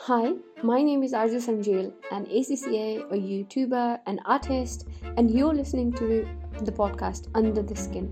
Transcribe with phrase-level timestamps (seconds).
[0.00, 5.92] Hi, my name is Arju Sanjil, an ACCA, a YouTuber, an artist, and you're listening
[5.94, 6.28] to
[6.62, 8.06] the podcast Under the Skin,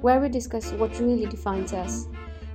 [0.00, 2.08] where we discuss what really defines us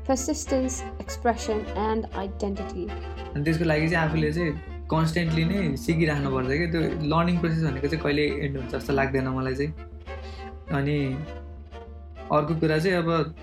[0.03, 2.87] persistence, expression, and identity.
[3.35, 4.53] अनि त्यसको लागि चाहिँ आफूले चाहिँ
[4.91, 6.81] constantly नै सिकिराख्नुपर्छ कि त्यो
[7.13, 9.73] learning process भनेको चाहिँ कहिले एन्ड हुन्छ जस्तो लाग्दैन मलाई चाहिँ
[10.79, 10.97] अनि
[12.37, 13.35] अर्को कुरा चाहिँ अब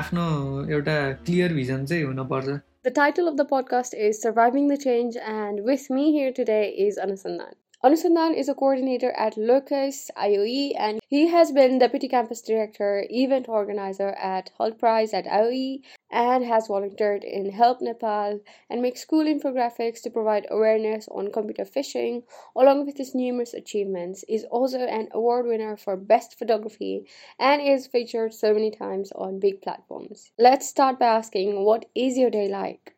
[0.00, 0.24] आफ्नो
[0.70, 0.96] एउटा
[1.26, 2.48] क्लियर भिजन चाहिँ हुनुपर्छ
[2.83, 6.99] the title of the podcast is Surviving the Change, and with me here today is
[6.99, 7.53] Anusandan.
[7.83, 13.47] Anusandan is a coordinator at Locus IOE, and he has been deputy campus director, event
[13.47, 19.25] organizer at Hull Prize at IOE, and has volunteered in Help Nepal and makes school
[19.25, 22.23] infographics to provide awareness on computer phishing.
[22.55, 27.07] Along with his numerous achievements, is also an award winner for best photography
[27.39, 30.31] and is featured so many times on big platforms.
[30.37, 32.95] Let's start by asking, what is your day like?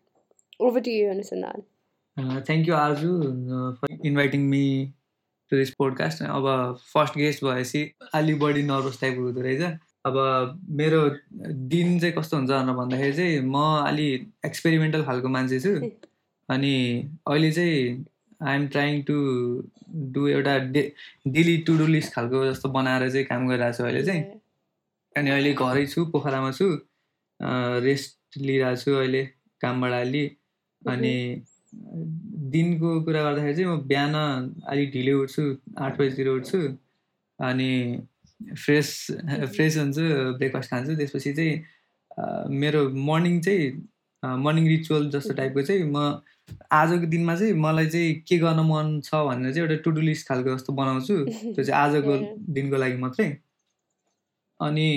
[0.60, 1.64] Over to you, Anusandan.
[2.18, 3.12] Thank you Arju
[3.80, 4.66] for inviting me
[5.52, 6.46] to this podcast अब
[6.94, 7.82] first guest भएपछि
[8.16, 9.62] अलिक बढी nervous टाइपको हुँदो रहेछ।
[10.06, 10.16] अब
[10.80, 11.00] मेरो
[11.74, 14.08] दिन चाहिँ कस्तो हुन्छ भनेर भन्दाखेरि चाहिँ म अलि
[14.46, 15.74] एक्सपेरिमेन्टल खालको मान्छे छु।
[16.50, 16.74] अनि
[17.28, 18.06] अहिले चाहिँ
[18.42, 19.16] आइएम ट्राइङ टु
[20.14, 20.82] डु एउटा day
[21.28, 24.24] daily to do list खालको जस्तो बनाएर चाहिँ काम गरिरहेको छु अहिले चाहिँ।
[25.16, 26.68] अनि अहिले घरै छु पोखरामा छु।
[27.88, 29.26] रेस्ट लिइरहेको छु अहिले
[29.62, 30.26] कामबाट अलि।
[30.82, 31.16] अनि
[32.54, 34.16] दिनको कुरा गर्दाखेरि चाहिँ म बिहान
[34.72, 35.44] अलिक ढिलो उठ्छु
[35.86, 36.60] आठ बजीतिर उठ्छु
[37.40, 37.72] अनि
[38.64, 38.90] फ्रेस
[39.56, 40.02] फ्रेस हुन्छु
[40.38, 41.54] ब्रेकफास्ट खान्छु। त्यसपछि चाहिँ
[42.62, 43.66] मेरो मर्निङ चाहिँ
[44.24, 46.22] मर्निङ रिचुअल जस्तो टाइपको चाहिँ म
[46.72, 50.28] आजको दिनमा चाहिँ मलाई चाहिँ के गर्न मन छ भनेर चाहिँ एउटा टु डु लिस्ट
[50.28, 52.18] खालको जस्तो बनाउँछु। त्यो चाहिँ आजको
[52.56, 53.30] दिनको लागि मात्रै।
[54.60, 54.90] अनि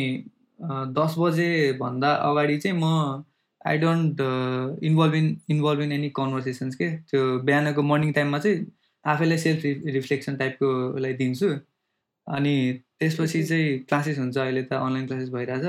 [0.98, 3.24] दस बजेभन्दा अगाडि चाहिँ म
[3.66, 4.20] I don't
[4.84, 8.66] involve in involve in any conversations के त्यो बिहानको मर्निङ टाइममा चाहिँ
[9.04, 9.62] आफैलाई सेल्फ
[9.94, 11.48] रिफ्लेक्सन टाइपकोलाई दिन्छु।
[12.26, 12.54] अनि
[13.00, 15.64] त्यसपछि चाहिँ क्लासेस हुन्छ अहिले त अनलाइन क्लासेस भइरहेछ।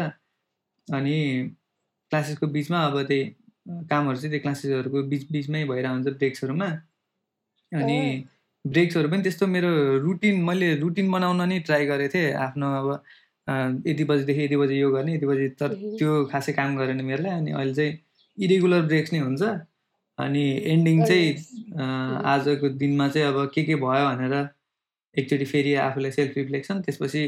[0.88, 1.18] अनि
[2.12, 3.24] क्लासेसको बिचमा अब त्यही
[3.90, 6.68] कामहरू चाहिँ त्यो क्लासेसहरूको बिच बिचमै भइरहेको हुन्छ ब्रेक्सहरूमा
[7.72, 8.00] अनि
[8.66, 9.72] ब्रेक्सहरू पनि त्यस्तो मेरो
[10.04, 12.88] रुटिन मैले रुटिन बनाउन नै ट्राई गरेको थिएँ। आफ्नो अब
[13.48, 17.52] यति बजीदेखि यति बजी यो गर्ने यति बजी तर त्यो खासै काम गरेन मेरोलाई अनि
[17.52, 17.98] अहिले चाहिँ
[18.38, 19.44] इरेगुलर ब्रेक्स नै हुन्छ
[20.18, 20.44] अनि
[20.74, 21.34] एन्डिङ चाहिँ
[22.34, 24.36] आजको दिनमा चाहिँ अब के के भयो भनेर
[25.16, 27.24] एकचोटि फेरि आफूलाई सेल्फ रिफ्लेक्सन त्यसपछि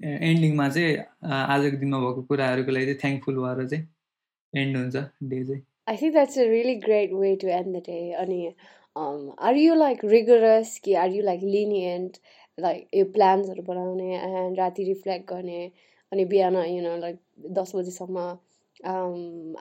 [0.00, 0.96] एन्डिङमा चाहिँ
[1.32, 5.62] आजको दिनमा भएको कुराहरूको लागि चाहिँ थ्याङ्कफुल भएर चाहिँ एन्ड हुन्छ डे चाहिँ
[5.96, 8.14] think that's a really great way to end the day.
[8.14, 8.54] Ani,
[8.96, 10.78] um, are you like rigorous?
[10.78, 12.20] Ki, are you like lenient?
[12.60, 15.70] Like यो प्लान्सहरू बनाउने एन्ड राति रिफ्लेक्ट गर्ने
[16.12, 17.18] अनि बिहान यु लाइक
[17.58, 18.18] दस बजीसम्म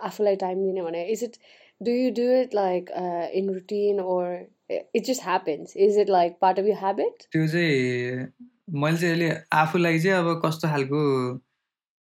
[0.01, 1.37] आफूलाई टाइम दिने भने is it
[1.83, 2.89] do you do it like
[3.33, 8.27] in routine or it just happens is it like part of you habit त्यो चाहिँ
[8.81, 11.03] मैले चाहिँ अहिले आफूलाई चाहिँ अब कस्तो खालको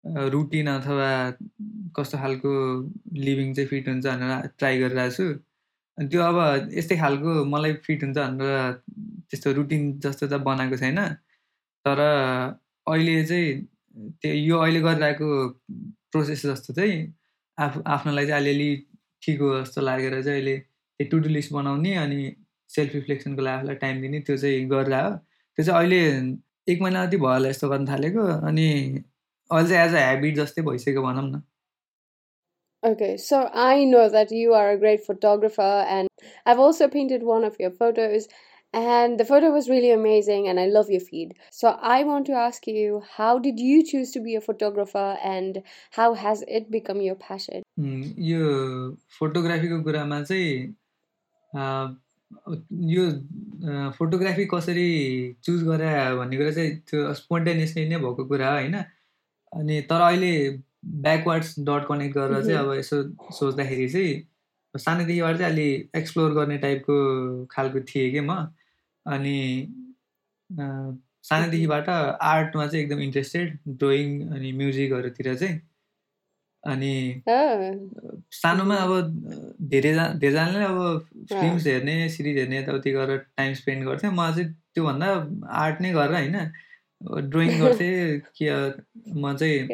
[0.04, 1.08] रुटिन अथवा
[1.96, 2.50] कस्तो खालको
[3.14, 5.26] लिभिङ चाहिँ फिट हुन्छ भनेर ट्राई गरिरहेको छु।
[6.00, 8.72] त्यो अब यस्तै खालको मलाई फिट हुन्छ भनेर
[9.30, 10.98] त्यस्तो रुटिन जस्तो त बनाएको छैन।
[11.84, 13.48] तर अहिले चाहिँ
[14.22, 15.28] त्यो यो अहिले गरिरहेको
[16.12, 16.96] प्रोसेस जस्तो चाहिँ
[17.58, 18.70] आफू आफ्नोलाई चाहिँ अलिअलि
[19.22, 22.20] ठिक हो जस्तो लागेर चाहिँ अहिले त्यो टु डु लिस्ट बनाउने अनि
[22.70, 25.08] सेल्फ रिफ्लेक्सनको लागि आफूलाई टाइम दिने त्यो चाहिँ गरिरह
[25.58, 26.00] त्यो चाहिँ अहिले
[26.72, 28.66] एक महिना जति भयो होला यस्तो गर्न थालेको अनि
[29.50, 31.42] अहिले चाहिँ एज अ हेबिट जस्तै भइसक्यो भनौँ न।
[32.83, 36.07] Okay, so I know that you are a great photographer, and
[36.45, 38.27] I've also painted one of your photos,
[38.73, 41.33] and the photo was really amazing, and I love your feed.
[41.49, 45.63] So I want to ask you, how did you choose to be a photographer, and
[45.91, 47.63] how has it become your passion?
[47.79, 48.43] यो
[49.19, 50.51] फोटोग्राफीको कुरामा चाहिँ
[52.93, 53.03] यो
[53.97, 54.91] photography कसरी
[55.43, 55.89] choose गरे
[56.21, 60.31] भन्ने कुरा चाहिँ त्यो स्पोन्टेनियसली नै भएको कुरा हो होइन अनि तर अहिले
[60.84, 63.02] ब्याकवार्ड्स डट कनेक्ट गरेर चाहिँ अब यसो
[63.38, 64.22] सोच्दाखेरि चाहिँ
[64.74, 66.96] सानैदेखिबाट चाहिँ अलि एक्सप्लोर गर्ने टाइपको
[67.50, 68.34] खालको थिएँ कि म।
[69.06, 69.38] अनि
[70.50, 75.60] सानैदेखिबाट आर्टमा चाहिँ एकदम इन्ट्रेस्टेड ड्रइङ अनि म्युजिकहरूतिर चाहिँ।
[76.64, 77.22] अनि
[78.32, 78.92] सानोमा अब
[79.70, 85.08] धेरैजना धेरैजनाले अब फिल्म्स हेर्ने सिरिज हेर्ने यताउति गरेर टाइम स्पेन्ड गर्थेँ। म चाहिँ त्योभन्दा
[85.62, 86.36] आर्ट नै गरेर होइन
[87.30, 88.48] ड्रइङ गर्थेँ कि
[89.20, 89.68] म चाहिँ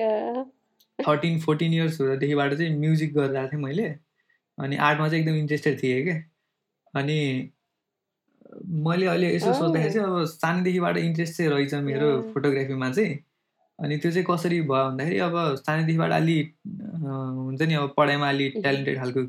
[0.98, 3.88] थर्टिन फोर्टिन इयर्स हुँदादेखिबाट चाहिँ म्युजिक गरिरहेको थिएँ मैले।
[4.58, 6.16] अनि आर्टमा चाहिँ एकदम इन्ट्रेस्टेड थिएँ क्या
[6.94, 7.19] अनि
[8.87, 13.14] मैले अहिले यसो सोच्दाखेरि चाहिँ अब सानैदेखिबाट इन्ट्रेस्ट चाहिँ रहेछ मेरो फोटोग्राफीमा चाहिँ।
[13.78, 15.34] अनि त्यो चाहिँ कसरी भयो भन्दाखेरि अब
[15.66, 16.37] सानैदेखिबाट अलि
[16.69, 19.25] हुन्छ नि अब पढाइमा अलि ट्यालेन्टेड खालको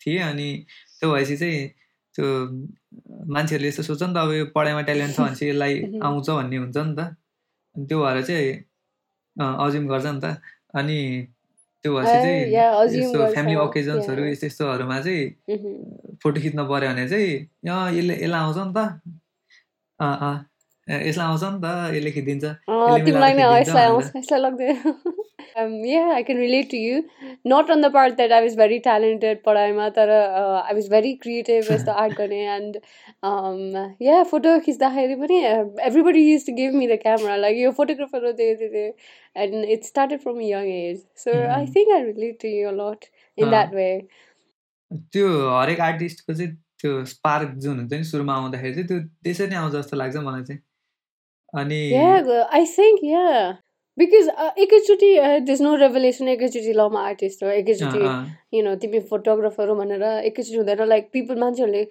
[0.00, 0.48] थिएँ। अनि
[1.00, 1.68] त्यो भएपछि चाहिँ
[2.14, 2.26] त्यो
[3.34, 6.02] मान्छेहरूले यस्तो सोध्छ नि त अब यो पढाइमा ट्यालेन्ट छ भनेपछि यसलाई Mhm.
[6.06, 7.00] आउँछ भन्ने हुन्छ नि त।
[7.76, 8.52] अनि त्यो भएर चाहिँ
[9.66, 10.38] अज्युम गर्छ नि त।
[10.74, 10.98] अनि
[11.84, 14.22] त्यो भएपछि चाहिँ यस्तो फ्यामिली ओकेजन्सहरू.
[14.24, 15.24] यस्तो यस्तोहरूमा चाहिँ.
[16.22, 17.32] फोटो खिच्न पऱ्यो भने चाहिँ
[17.68, 18.78] अँ यसले यसलाई आउँछ नि त
[20.00, 20.36] अँ अँ
[20.88, 21.26] यसलाई
[28.78, 32.76] ट्यालेन्टेड पढाइमा तर आई वाज भेरी क्रिएटिभ जस्तो आर्ट गर्ने एन्ड
[34.02, 35.38] यहाँ फोटो खिच्दाखेरि पनि
[35.86, 38.84] everybody use to game मेरो क्यामरालाई यो फोटोग्राफरहरू धेरै धेरै
[39.36, 43.50] and it's started from young age so I think I relate to you lot in
[43.50, 43.88] that way
[45.10, 49.56] त्यो हरेक आर्टिस्टको चाहिँ त्यो स्पार्क जुन हुन्छ नि सुरुमा आउँदाखेरि चाहिँ त्यो त्यसरी नै
[49.56, 50.62] आउँछ जस्तो लाग्छ मलाई चाहिँ
[51.60, 51.80] अनि
[52.76, 53.56] think yeah.
[53.98, 58.00] Because uh, एकैचोटि uh, there's no revelation एकैचोटि ल म आर्टिस्ट हो एकैचोटि
[58.56, 61.82] यु नो तिमी फोटोग्राफर हो भनेर एकैचोटि हुँदैन लाइक पिपल मान्छेहरूले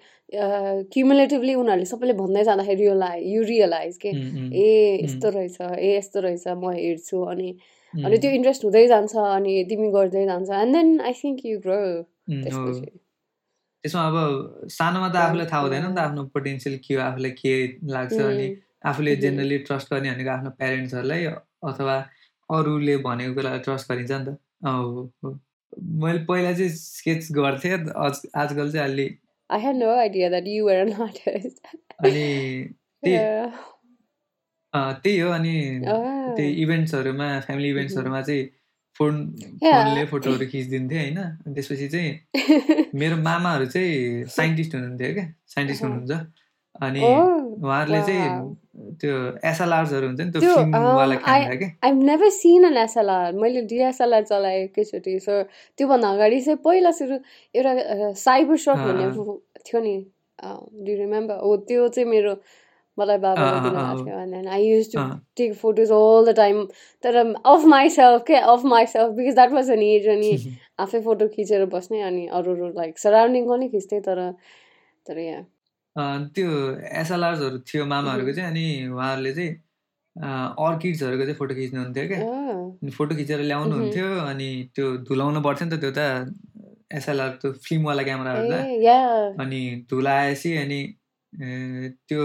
[0.92, 4.68] क्युमुलेटिभली उनीहरूले सबैले भन्दै जाँदाखेरि रियलाइज यु रियलाइज के उम्, उम्, ए
[4.98, 7.48] उम्, यस्तो रहेछ ए यस्तो रहेछ म हेर्छु अनि
[7.94, 11.80] अनि त्यो इन्ट्रेस्ट हुँदै जान्छ अनि तिमी गर्दै जान्छ and then I think you grow
[12.28, 12.86] त्यसपछि।
[13.84, 15.98] त्यसमा अब सानोमा त आफूलाई थाहा हुँदैन नि त.
[16.04, 17.54] आफ्नो पोटेन्सियल के हो आफूलाई के
[17.96, 18.48] लाग्छ अनि
[18.84, 19.16] आफूले.
[19.16, 21.24] जेनरली ट्रस्ट गर्ने भनेको आफ्नो प्यारेन्ट्सहरूलाई
[21.70, 21.96] अथवा
[22.50, 25.34] अरूले भनेको कुरालाई ट्रस्ट गरिन्छ नि त हो
[26.02, 29.06] मैले पहिला चाहिँ स्केच गर्थेँ आज आजकल चाहिँ अलि
[29.50, 31.58] I had no idea that you were an artist.
[32.04, 32.26] अनि
[33.02, 33.16] त्यही
[35.02, 35.54] त्यही हो अनि
[35.84, 36.62] त्यही Oh.
[36.62, 37.74] इभेन्ट्सहरूमा फ्यामिली Mhm.
[37.76, 38.44] इभेन्ट्सहरूमा चाहिँ
[39.00, 39.14] फोन.
[39.62, 42.10] फोनले फोटोहरू खिचिदिन्थेँ होइन त्यसपछि चाहिँ
[43.00, 45.92] मेरो मामाहरू चाहिँ साइन्टिस्ट हुनुहुन्थ्यो क्या साइन्टिस्ट Uh-huh.
[45.92, 46.43] हुनुहुन्छ
[46.82, 48.00] अनि oh, उहाँहरूले.
[48.02, 48.56] चाहिँ
[49.00, 49.14] त्यो
[49.50, 53.32] एसएलआर्सहरू हुन्छ नि त्यो फिल्मवाला क्यामेरा क्या I've never seen an SLR.
[53.42, 55.42] मैले डिएसएलआर चलाएँ एकैचोटि सो
[55.78, 57.18] त्योभन्दा अगाडि चाहिँ पहिला सुरु
[57.54, 59.06] एउटा साइबर अँ, भन्ने
[59.66, 59.96] थियो नि
[60.86, 62.34] डु रिमेम्बर हो त्यो चाहिँ मेरो
[62.98, 65.00] मलाई बाबाले दिनुभएको थियो। And I use to
[65.36, 66.64] take photos all the time
[67.04, 67.16] तर
[67.46, 70.36] अफ माइसेल्फ के of myself because that was an age अनि
[70.84, 74.30] आफै फोटो खिचेर बस्ने अनि अरू अरू लाइक सराउन्डिङको नै खिच्थेँ तर
[75.06, 75.42] तर यहाँ
[75.96, 76.48] त्यो
[77.00, 78.64] एसएलआर्सहरू थियो मामाहरूको चाहिँ अनि
[78.94, 79.52] उहाँहरूले चाहिँ
[80.14, 82.20] अर्किड्सहरूको चाहिँ फोटो खिच्नुहुन्थ्यो क्या।
[82.82, 86.00] अनि फोटो खिचेर ल्याउनुहुन्थ्यो अनि त्यो धुलाउनु पर्थ्यो नि त त्यो त
[86.98, 88.98] एसएलआर त्यो फिल्मवाला क्यामेराहरू त। ए या।
[89.42, 89.60] अनि
[89.90, 90.80] धुलाएपछि अनि
[92.08, 92.22] त्यो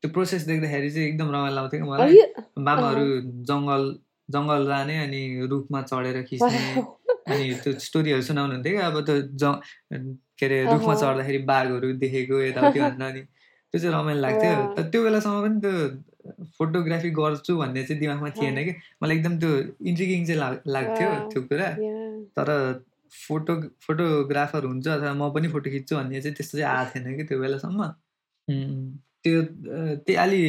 [0.00, 2.18] त्यो प्रोसेस देख्दाखेरि चाहिँ एकदम रमाइलो लाग्थ्यो कि मलाई।
[2.66, 3.06] मामाहरू
[3.50, 3.82] जङ्गल
[4.28, 6.62] जङ्गल जाने अनि रुखमा चढेर खिच्ने
[7.30, 9.42] अनि त्यो स्टोरीहरू सुनाउनुहुन्थ्यो क्या। अब त्यो ज
[10.40, 13.20] के अरे रुखमा। चढ्दाखेरि बाघहरू देखेको यताउति भनेर अनि
[13.72, 15.72] त्यो चाहिँ रमाइलो लाग्थ्यो। तर त्यो बेलासम्म पनि त्यो
[16.58, 18.72] फोटोग्राफी गर्छु भन्ने चाहिँ दिमागमा थिएन कि।
[19.02, 19.50] मलाई एकदम त्यो
[19.90, 21.68] इन्ट्रिगिङ चाहिँ लाग लाग्थ्यो। त्यो कुरा।
[22.36, 22.48] तर
[23.12, 23.54] फोटो
[23.86, 27.38] फोटोग्राफर हुन्छ अथवा म पनि फोटो खिच्छु भन्ने चाहिँ त्यस्तो चाहिँ आएको थिएन कि त्यो
[27.40, 27.82] बेलासम्म।
[29.24, 30.40] त्यो अ, त्यो अलि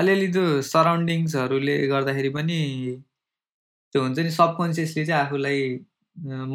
[0.00, 2.58] अलिअलि त्यो सराउन्डिङ्सहरूले गर्दाखेरि पनि
[3.92, 5.58] त्यो हुन्छ नि सबकन्सियसली चाहिँ आफूलाई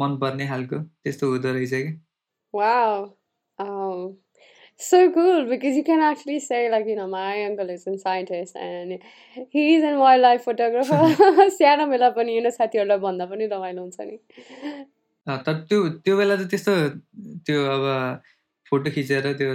[0.00, 1.92] मनपर्ने खालको त्यस्तो हुँदो रहेछ कि।
[2.54, 3.14] Wow.
[3.58, 4.16] Um,
[4.78, 8.56] so cool because you can actually say like you know my uncle is a scientist
[8.56, 8.98] and
[9.50, 11.00] he's a wildlife photographer.
[11.58, 14.16] सानो बेला पनि you know साथीहरूलाई भन्दा पनि रमाइलो हुन्छ नि
[15.26, 16.74] अ, तर त्यो त्यो बेला त त्यस्तो
[17.46, 17.84] त्यो अब
[18.72, 19.50] फोटो खिचेर त्यो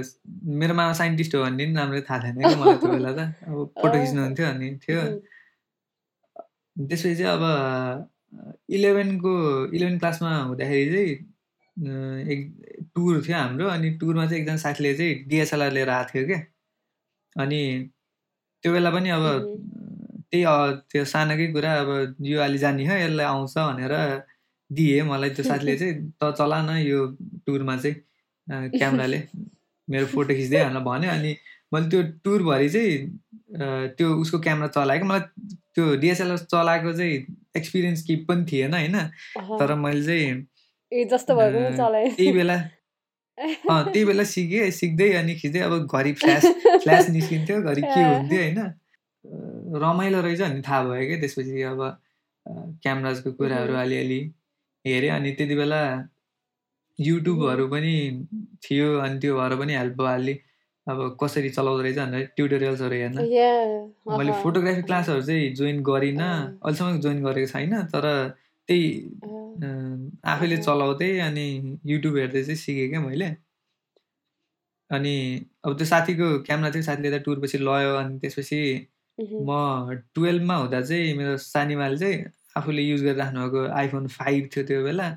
[0.61, 3.55] मेरो मामा साइन्टिस्ट हो भन्ने पनि राम्ररी थाहा थिएन कि मलाई त्यो बेला त अब
[3.81, 6.87] फोटो अँ। खिच्नुहुन्थ्यो अनि थियो Mhm.
[6.89, 7.43] त्यसपछि चाहिँ अब
[8.77, 9.33] इलेभेनको
[9.75, 11.13] इलेभेन क्लासमा हुँदाखेरि चाहिँ
[11.77, 11.91] अ,
[12.31, 12.41] एक
[12.95, 16.39] टुर थियो हाम्रो अनि टुरमा चाहिँ एकजना साथीले चाहिँ डिएसएलआर लिएर आएको थियो क्या
[17.35, 17.61] अनि
[18.63, 19.23] त्यो बेला पनि अब.
[20.31, 20.55] त्यही अ,
[20.91, 21.89] त्यो सानोकै कुरा अब
[22.21, 23.93] यो अलि जाने हो यसलाई आउँछ भनेर
[24.69, 26.99] दिएँ मलाई त्यो साथीले चाहिँ। त चला न यो
[27.45, 27.95] टुरमा चाहिँ
[28.47, 29.19] अ, क्यामेराले
[29.87, 31.31] मेरो फोटो खिच्दै भनेर भन्यो। अनि
[31.73, 32.95] मैले त्यो टुरभरि चाहिँ
[33.61, 33.65] अ,
[33.97, 35.21] त्यो उसको क्यामेरा चलाएँ कि मलाई
[35.75, 37.15] त्यो डिएसएलआर चलाएको चाहिँ
[37.57, 38.95] एक्सपिरियन्स केही पनि थिएन होइन?
[38.97, 40.31] अहँ। तर मैले चाहिँ
[40.95, 42.57] ए जस्तो भए पनि चलाएँ त्यही बेला
[43.69, 46.45] अँ त्यही बेला सिकेँ सिक्दै अनि खिच्दै अब घरि फ्ल्यास
[46.83, 48.59] फ्ल्यास निस्किन्थ्यो घरि के। हुन्थ्यो होइन
[49.81, 51.81] रमाइलो रहेछ भन्ने थाहा भयो क्या त्यसपछि अब
[52.83, 54.19] क्यामराजको कुराहरू। अलिअलि
[54.85, 55.81] हेरेँ अनि त्यति बेला
[56.99, 57.93] युट्युबहरू पनि
[58.63, 60.35] थियो अनि त्यो भएर पनि हेल्प भयो अलि
[60.87, 63.17] अब कसरी चलाउँदो रहेछ भनेर ट्युटोरियल्सहरू हेर्न.
[64.17, 66.31] मैले। फोटोग्राफी क्लासहरू चाहिँ जोइन गरिनँ।
[66.63, 68.05] अहिलेसम्म जोइन गरेको छैन तर
[68.67, 68.87] त्यही
[70.33, 71.45] आफैले। चलाउँदै अनि
[71.85, 73.29] युट्युब हेर्दै चाहिँ सिकेँ क्या मैले
[74.91, 75.15] अनि
[75.65, 78.59] अब त्यो साथीको क्यामेरा थियो साथीले त टुरपछि लयो अनि त्यसपछि।
[79.17, 82.17] म टुवेल्भमा हुँदा चाहिँ मेरो सानीमाले चाहिँ
[82.57, 85.07] आफूले युज गरिराख्नु भएको आइफोन फाइभ थियो त्यो बेला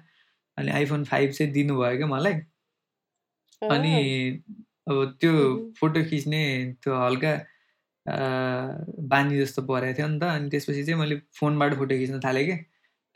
[0.59, 2.35] अनि आइफोन फाइभ चाहिँ दिनुभयो क्या मलाई
[3.63, 3.95] अनि
[4.89, 5.33] अब त्यो।
[5.81, 6.43] फोटो खिच्ने
[6.83, 7.33] त्यो हल्का
[9.13, 12.57] बानी जस्तो परेको थियो नि त अनि त्यसपछि चाहिँ मैले फोनबाट फोटो खिच्न थालेँ क्या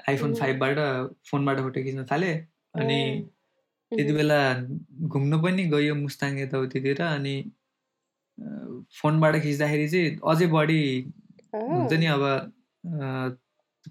[0.08, 0.78] आइफोन। फाइभबाट
[1.30, 2.34] फोनबाट फोटो खिच्न थालेँ
[2.74, 3.00] अनि
[3.92, 4.40] त्यति। बेला
[5.12, 7.36] घुम्नु पनि गयो मुस्ताङ यताउतितिर अनि
[9.00, 10.82] फोनबाट खिच्दाखेरि चाहिँ अझै बढी
[11.54, 12.24] हुन्छ नि अब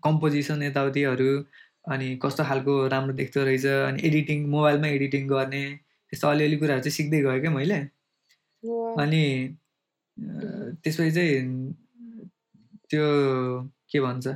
[0.03, 1.32] कम्पोजिसन यताउतिहरू
[1.94, 5.63] अनि कस्तो खालको राम्रो देख्दो रहेछ अनि एडिटिङ मोबाइलमा एडिटिङ गर्ने
[6.12, 7.80] त्यस्तो अलिअलि कुराहरू चाहिँ सिक्दै गएँ क्या मैले!
[9.03, 9.24] अनि।
[10.84, 11.74] त्यसपछि चाहिँ
[12.89, 13.06] त्यो
[13.91, 14.27] के भन्छ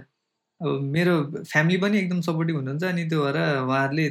[0.62, 1.14] अब मेरो
[1.52, 4.06] फ्यामिली पनि एकदम सपोर्टिभ हुनुहुन्छ अनि त्यो भएर उहाँहरूले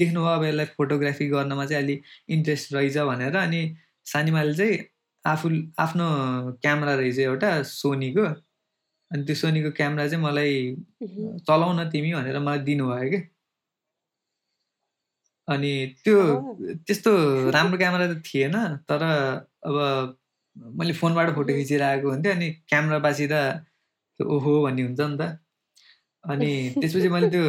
[0.00, 2.00] देख्नुभयो अब यसलाई फोटोग्राफी गर्नमा चाहिँ अलि
[2.36, 3.60] इन्ट्रेस्ट रहेछ भनेर अनि
[4.12, 4.78] सानीमाले चाहिँ
[5.24, 5.48] आफू
[5.84, 6.06] आफ्नो
[6.62, 8.24] क्यामेरा रहेछ एउटा सोनीको
[9.10, 10.54] अनि त्यो सोनीको क्यामेरा चाहिँ मलाई।
[11.48, 13.20] चलाउ न तिमी भनेर मलाई दिनुभयो क्या
[15.48, 15.70] अनि
[16.04, 16.16] त्यो।
[16.86, 17.10] त्यस्तो
[17.56, 18.54] राम्रो क्यामेरा त थिएन
[18.88, 19.02] तर
[19.66, 19.76] अब
[20.78, 23.40] मैले फोनबाट फोटो। खिचिरहेको हुन्थेँ अनि क्यामेरा बाँचिँदा
[24.20, 25.22] त्यो ओहो भन्ने हुन्छ नि त
[26.24, 26.50] अनि
[26.80, 27.44] त्यसपछि मैले त्यो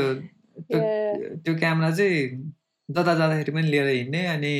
[1.44, 2.28] त्यो क्यामेरा चाहिँ
[2.90, 4.54] जता जाँदाखेरि पनि लिएर हिँड्ने अनि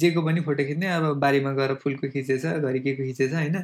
[0.00, 3.56] जेको पनि फोटो खिच्ने अब बारीमा गएर फुलको खिचेछ घरि केको खिचेछ होइन?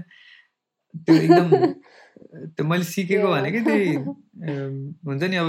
[0.95, 1.49] त्यो एकदम
[2.57, 3.41] त्यो मैले सिकेको Yeah.
[3.41, 3.95] भनेकै त्यही
[5.07, 5.49] हुन्छ नि अब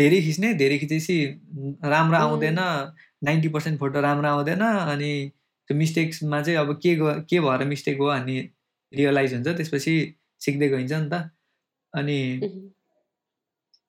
[0.00, 1.16] धेरै खिच्ने धेरै खिचेपछि
[1.84, 2.90] राम्रो आउँदैन उम्,
[3.24, 5.12] नाइन्टी पर्सेन्ट फोटो राम्रो आउँदैन अनि
[5.70, 8.40] त्यो मिस्टेक्समा चाहिँ अब के ग के भएर मिस्टेक हो भन्ने
[8.92, 9.94] रियलाइज हुन्छ त्यसपछि
[10.40, 11.30] सिक्दै गइन्छ नि त।
[11.94, 12.70] अनि मह्म।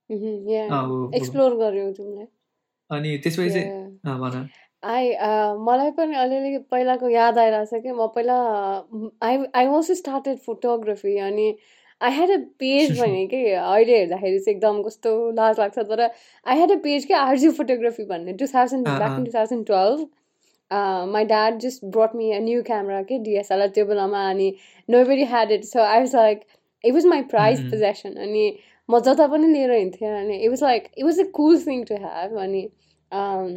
[0.10, 0.72] मह्म, yeah.
[0.72, 2.26] अँ, हो, हो। एक्सप्लोर गर्यौ तिमीले।
[2.90, 4.48] अनि त्यसपछि चाहिँ भन
[4.84, 5.30] आई अ,
[5.68, 8.36] मलाई पनि अलिअलि पहिलाको याद आइरहेछ कि म पहिला
[9.28, 11.46] I I also started photography अनि
[12.02, 16.56] आई ह्याड अ पेज भने कि अहिले हेर्दाखेरि चाहिँ एकदम कस्तो लाज लाग्छ तर आई
[16.58, 19.24] ह्याड अ पेज कि आरजी फोटोग्राफी भन्ने two thousand back in.
[19.26, 20.08] Two thousand twelve
[21.14, 24.54] my dad just brought me a new camera के डिएसएलआर त्यो बेलामा अनि
[25.06, 26.44] nobody had it so I was like
[26.84, 28.46] it was my prize possession अनि
[28.90, 31.96] म जता पनि लिएर हिँड्थेँ अनि it was like it was a cool thing to
[31.98, 32.68] have अनि
[33.12, 33.50] um,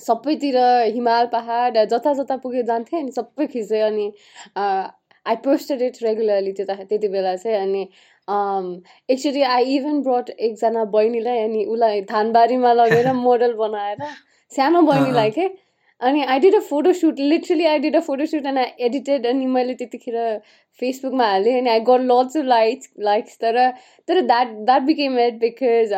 [0.00, 0.56] सबैतिर
[0.94, 4.06] हिमाल पहाड जता जता पुगे जान्थेँ अनि सबै खिचेँ अनि
[5.26, 7.82] आई पोस्टेड इट रेगुलरली त्यता त्यति बेला चाहिँ अनि
[9.08, 14.02] एक्चुली आई इभन ब्रट एकजना बहिनीलाई अनि उसलाई धानबारीमा लगेर मोडल बनाएर
[14.52, 15.48] सानो बहिनीलाई। के
[16.00, 19.74] अनि I did a photoshoot literally I did a photoshoot and I edited अनि मैले
[19.74, 20.16] त्यतिखेर
[20.80, 23.58] फेसबुकमा हालेँ अनि I got lots of likes likes तर
[24.08, 25.92] तर that that became it because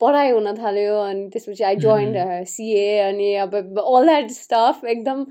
[0.00, 5.24] पढाइ हुन थाल्यो अनि त्यसपछि आई जोइन्ड उम्, सिए अनि अब अल द्याट स्टफ एकदम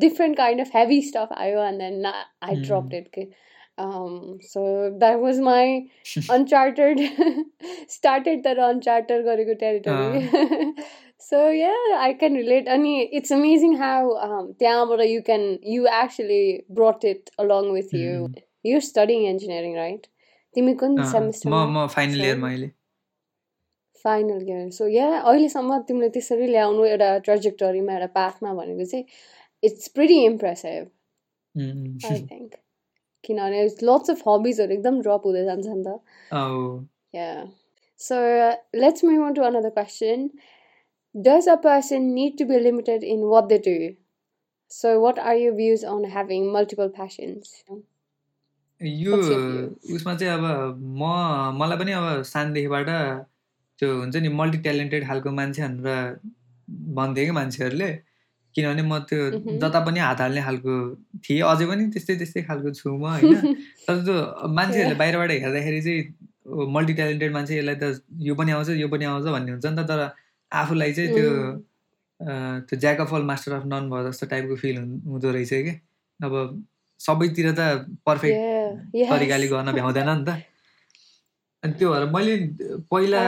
[0.00, 3.26] different kind of heavy stuff आयो and then I drop it के
[4.44, 4.60] so
[4.98, 5.78] that was my
[6.30, 7.00] uncharted
[7.90, 10.72] started तर अनचार्टर गरेको territory
[11.20, 14.10] so yeah I can relate अनि इट्स अमेजिङ हाउ
[14.58, 16.42] त्यहाँबाट you can you actually
[16.78, 18.28] brought it along with you
[18.64, 20.06] you studying engineering right
[20.54, 22.70] तिमी कुन म म final छौ इयरमा अहिले
[24.04, 29.04] फाइनल इयर सो या अहिलेसम्म तिमीले त्यसरी ल्याउनु एउटा ट्रेजेक्टरीमा एउटा पाथमा भनेको चाहिँ
[29.62, 30.86] it's pretty impressive
[32.10, 32.54] I think
[33.24, 35.98] किनभने लट्स अफ हबिजहरू एकदम ड्रप हुँदै जान्छ नि त
[36.32, 37.46] अँ, हो। Yeah.
[38.00, 40.30] So uh, let's move on to another question.
[41.14, 43.94] Does a person need to be limited in what they do?
[44.70, 47.64] So, what are your views on having multiple passions?
[48.80, 49.96] यो What's your view?
[49.96, 52.88] उसमा चाहिँ अब म मलाई पनि अब सानदेखिबाट
[53.78, 56.20] त्यो हुन्छ नि मल्टी ट्यालेन्टेड खालको मान्छे भनेर
[56.98, 57.90] भन्थे कि मान्छेहरूले
[58.54, 59.58] किनभने म त्यो Mhm.
[59.64, 60.74] जता पनि हात हाल्ने खालको
[61.26, 63.34] थिएँ अझै पनि त्यस्तै त्यस्तै खालको छु म होइन
[63.88, 64.16] तर त्यो
[64.60, 64.98] मान्छेहरूले Yeah.
[65.02, 67.84] बाहिरबाट हेर्दाखेरि चाहिँ मल्टी ट्यालेन्टेड मान्छे यसलाई त
[68.30, 70.00] यो पनि आउँछ यो पनि आउँछ भन्ने हुन्छ नि त तर
[70.52, 71.30] आफूलाई चाहिँ त्यो
[72.68, 74.76] त्यो jack of all master of none भयो जस्तो टाइपको फिल
[75.06, 75.74] हुँदो रहेछ कि
[76.20, 76.34] अब
[77.00, 77.60] सबैतिर त
[78.06, 78.38] पर्फेक्ट.
[79.10, 79.48] तरिकाले.
[79.48, 80.42] गर्न भ्याउँदैन नि त
[81.62, 82.36] अनि त्यो भएर मैले
[82.90, 83.22] पहिला.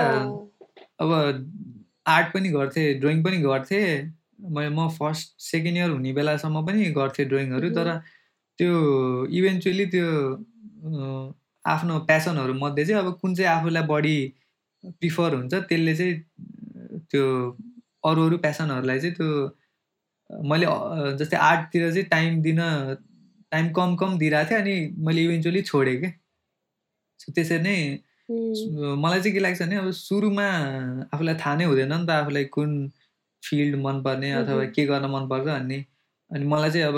[1.01, 1.11] अब
[2.07, 3.87] आर्ट पनि गर्थेँ ड्रइङ पनि गर्थेँ
[4.41, 7.71] मैले म फर्स्ट सेकेन्ड इयर हुने बेलासम्म पनि गर्थेँ ड्रइङहरू.
[7.71, 7.89] तर
[8.59, 8.73] त्यो
[9.39, 10.09] इभेन्चुली त्यो
[11.65, 14.17] आफ्नो प्यासनहरू मध्ये चाहिँ अब कुन चाहिँ आफूलाई बढी
[14.85, 16.15] प्रिफर हुन्छ त्यसले चाहिँ
[17.11, 17.25] त्यो
[18.11, 19.29] अरू अरू प्यासनहरूलाई चाहिँ त्यो
[20.51, 20.67] मैले
[21.19, 22.61] जस्तै आर्टतिर चाहिँ टाइम दिन
[23.53, 24.75] टाइम कम कम दिइरहेको थिएँ अनि
[25.07, 26.13] मैले इभेन्चुली छोडेँ क्या
[27.35, 27.77] त्यसरी नै
[29.03, 30.47] मलाई चाहिँ के लाग्छ भने अब सुरुमा
[31.15, 32.71] आफूलाई थाहा नै हुँदैन नि त आफूलाई कुन
[33.43, 34.65] फिल्ड मनपर्ने अथवा.
[34.77, 35.79] के गर्न मनपर्छ भन्ने।
[36.31, 36.97] अनि मलाई चाहिँ अब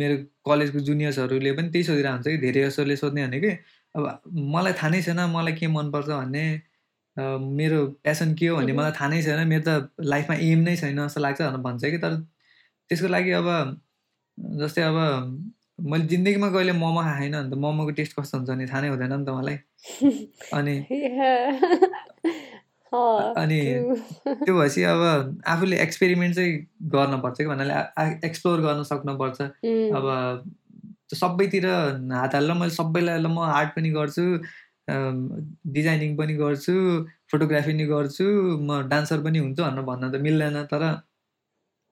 [0.00, 0.16] मेरो
[0.48, 3.52] कलेजको जुनियर्सहरूले पनि त्यही सोधिरहेको हुन्छ कि धेरै जसोले सोध्ने भनेकै
[3.94, 4.02] अब
[4.54, 6.44] मलाई थाहा नै छैन मलाई के मनपर्छ भन्ने।
[7.18, 11.06] मेरो प्यासन के हो भन्ने। मलाई थाहा नै छैन मेरो त लाइफमा एम नै छैन
[11.06, 12.14] जस्तो लाग्छ भनेर भन्छ कि तर
[12.90, 13.48] त्यसको लागि अब
[14.38, 14.98] जस्तै अब
[15.80, 18.88] मैले जिन्दगीमा कहिले मोमो खाएको छैन भने त मोमोको टेस्ट कस्तो हुन्छ भने थाहा नै
[18.88, 19.58] हुँदैन नि त मलाई।
[20.52, 20.76] अनि
[22.94, 23.60] अनि.
[24.26, 27.74] त्यो भएपछि अब आफूले एक्सपेरिमेन्ट चाहिँ गर्नुपर्छ कि भन्नाले
[28.26, 30.06] एक्सप्लोर गर्न सक्नुपर्छ। अब
[31.14, 31.66] सबैतिर
[32.12, 34.24] हात हालेर मैले सबैलाई ल म आर्ट पनि गर्छु।
[34.88, 36.74] डिजाइनिङ पनि गर्छु
[37.32, 38.24] फोटोग्राफी पनि गर्छु
[38.60, 40.84] म डान्सर पनि हुन्छु भनेर भन्न त मिल्दैन तर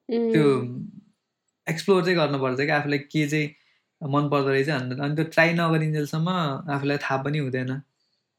[0.09, 0.45] त्यो
[1.67, 6.29] एक्सप्लोर चाहिँ गर्नुपर्छ कि आफूलाई के चाहिँ मन पर्दो रहेछ भनेर अनि त्यो ट्राई नगरिन्जेलसम्म
[6.75, 7.81] आफूलाई थाहा पनि हुँदैन।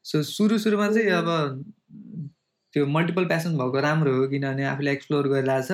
[0.05, 1.29] सो सुरु सुरुमा चाहिँ अब
[2.73, 5.71] त्यो मल्टिपल प्यासन भएको राम्रो हो किनभने आफूले एक्सप्लोर गरिरहेछ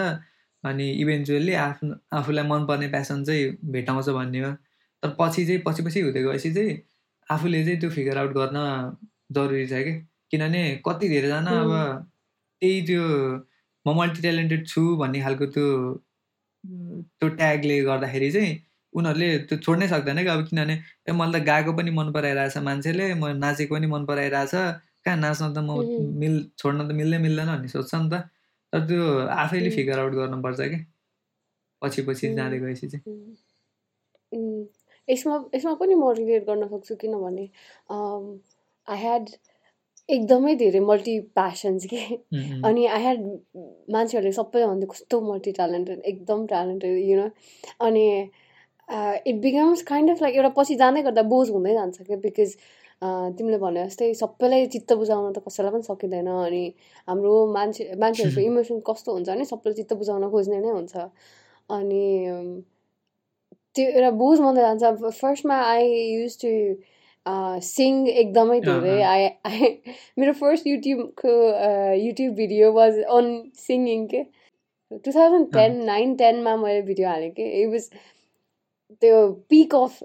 [0.63, 4.52] अनि इभेन्चुअली आफ्नो आफूलाई मनपर्ने प्यासन चाहिँ भेटाउँछ भन्ने हो।
[5.04, 6.74] तर पछि चाहिँ पछि पछि हुँदै गएपछि चाहिँ
[7.32, 8.58] आफूले चाहिँ त्यो फिगर आउट गर्न
[9.36, 9.94] जरुरी छ कि?
[10.32, 11.72] किनभने कति धेरैजना अब
[12.62, 13.03] त्यही त्यो
[13.86, 15.68] म मल्टी ट्यालेन्टेड छु भन्ने खालको त्यो
[17.20, 18.51] त्यो ट्यागले गर्दाखेरि चाहिँ
[18.94, 20.75] उनीहरूले त्यो छोड्नै सक्दैन कि अब किनभने
[21.10, 24.53] ए मलाई त गाएको पनि मन पराइरहेछ मान्छेले म नाचेको पनि मन पराइरहेछ।
[25.06, 25.72] कहाँ नाच्न त म
[26.22, 28.13] मिल छोड्न त मिल्दै मिल्दैन भन्ने सोध्छ नि त।
[28.74, 29.03] तर त्यो
[29.44, 30.80] आफैले फिगर आउट गर्नुपर्छ कि?
[31.82, 33.03] पछि पछि जाँदै गएपछि चाहिँ.
[35.07, 37.45] यसमा यसमा पनि म रिलेट गर्न सक्छु किनभने
[38.88, 39.29] आई ह्याड
[40.10, 43.19] एकदमै धेरै मल्टी प्यासन्स के। उम्, अनि आई ह्याड
[43.95, 47.27] मान्छेहरूले सबैले भन्थ्यो कस्तो मल्टी ट्यालेन्टेड एकदम ट्यालेन्टेड यु नो
[47.88, 48.05] अनि
[49.27, 52.55] it becomes kind of like एउटा पछि जाँदै गर्दा बोझ हुँदै जान्छ क्या बिकज
[53.38, 56.63] तिमीले भने जस्तै सबैलाई चित्त बुझाउन त कसैलाई पनि सकिँदैन। अनि
[57.07, 60.95] हाम्रो मान्छे मान्छेहरूको इमोसन कस्तो हुन्छ भने सबैलाई चित्त बुझाउन खोज्ने नै हुन्छ।
[61.69, 62.03] अनि
[62.36, 62.48] अम,
[63.75, 66.51] त्यो एउटा बोझ मात्रै जान्छ फर्स्टमा आई युज टु
[67.65, 69.68] सिङ एकदमै धेरै आई आई
[70.20, 71.36] मेरो फर्स्ट युट्युबको
[72.06, 73.30] YouTube video was on
[73.68, 74.24] singing के
[75.06, 77.89] टु थाउजन्ड टेन नाइन टेनमा मैले भिडियो हालेँ कि। इट वाज
[79.01, 80.00] त्यो पिक अफ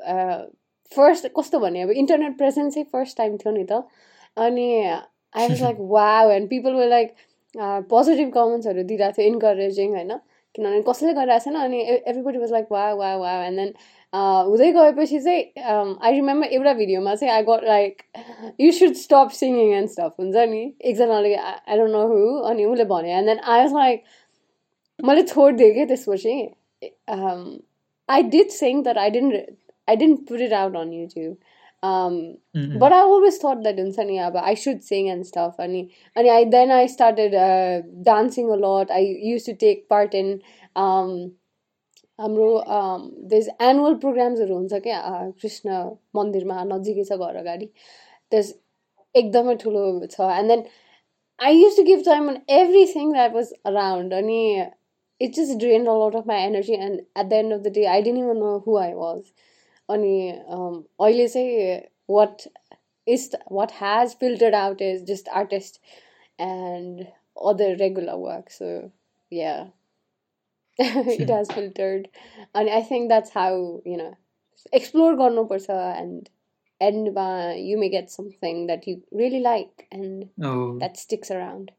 [0.92, 1.82] फर्स्ट कस्तो भने?
[1.82, 3.82] अब इन्टरनेट प्रेजेन्स फर्स्ट टाइम थियो नि त।
[4.36, 7.14] अनि I was like wow and people were like
[7.90, 10.12] positive कमेन्ट्सहरू दिइरहेको थियो इन्करेजिङ होइन।
[10.58, 13.72] किनभने कसैले गरिरहेको छैन अनि एभ्रीबडी वाज लाइक वा वा वा एन्ड देन
[14.48, 15.42] हुँदै गएपछि चाहिँ
[16.08, 18.02] आई रिमेम्बर एउटा भिडियोमा चाहिँ I got like
[18.60, 20.62] you should stop singing and stop हुन्छ नि?
[20.80, 24.02] एकजनाले आई डोन्ट नो हु अनि उसले भन्यो and then I was like
[25.00, 26.34] मैले छोडिदिएँ कि त्यसपछि.
[28.08, 29.34] I did sing that I didn't
[29.88, 31.36] I didn't put it out on YouTube
[33.02, 35.56] always thought that in Sunny Abba I should sing and stuff.
[35.58, 38.90] And and I then I started uh, dancing a lot.
[38.90, 40.40] I used to take part in
[40.76, 41.12] um
[42.18, 42.48] हाम्रो
[43.30, 45.00] there's annual प्रोग्राम्सहरू हुन्छ क्या
[45.42, 45.82] कृष्ण
[46.16, 47.68] मन्दिरमा नजिकै छ घर अगाडि
[48.32, 48.52] त्यस
[49.14, 50.64] एकदमै ठुलो छ and then
[51.38, 54.40] I used to give time on everything that was around अनि
[55.20, 57.84] it just drain a lot of my energy and at the end of the day
[57.94, 59.22] I didn't even know who I was
[59.88, 60.16] अनि
[60.54, 62.42] um, अहिले चाहिँ what
[63.06, 65.80] is what has filtered out is just artist
[66.38, 67.04] and
[67.50, 68.70] other regular work so
[69.32, 69.54] yeah
[70.78, 72.06] it has filtered
[72.54, 74.12] अनि I think that's how you know
[74.72, 76.28] explore गर्नुपर्छ and
[76.80, 81.70] एन्डमा you may get something that you really like and oh, that sticks around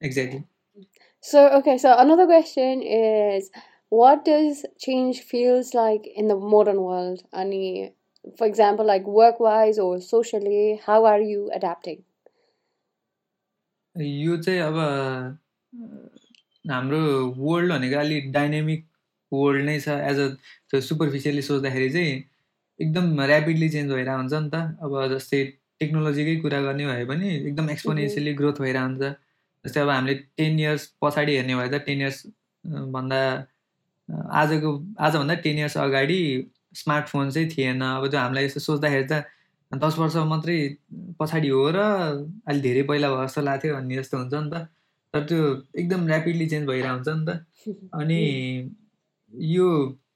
[0.00, 0.44] exactly.
[1.24, 3.50] So okay, so another question is
[3.98, 7.22] what does change feels like in the modern world?
[7.42, 7.60] Ani,
[8.38, 12.02] for example, like work wise or socially, how are you adapting?
[13.96, 15.38] यो चाहिँ अब a,
[16.64, 17.00] हाम्रो
[17.38, 18.86] world भनेको अलिक dynamic
[19.32, 20.26] world नै छ as a
[20.70, 22.14] त्यो superficially सोच्दाखेरि चाहिँ
[22.80, 25.42] एकदम ऱ्यापिडली चेन्ज भइरहेको हुन्छ नि त अब जस्तै
[25.82, 29.12] टेक्नोलोजीकै कुरा गर्ने भए पनि एकदम एक्सपोनेन्सियली ग्रोथ भइरहेको हुन्छ
[29.64, 32.18] जस्तै अब हामीले टेन इयर्स पछाडि हेर्ने भए त टेन इयर्स
[32.98, 33.46] भन्दा अ,
[34.08, 36.20] आजको आजभन्दा टेन इयर्स अगाडि
[36.82, 39.24] स्मार्टफोन चाहिँ थिएन अब त्यो हामीलाई यसो सोच्दाखेरि त
[39.72, 40.56] दस वर्ष मात्रै
[41.20, 41.78] पछाडि हो र
[42.48, 44.66] अलि धेरै पहिला भयो जस्तो लाग्थ्यो भन्ने जस्तो हुन्छ नि त
[45.14, 45.40] तर त्यो
[45.80, 47.30] एकदम ऱ्यापिडली चेन्ज भइरहेको हुन्छ नि त
[48.00, 48.20] अनि
[49.32, 49.68] यो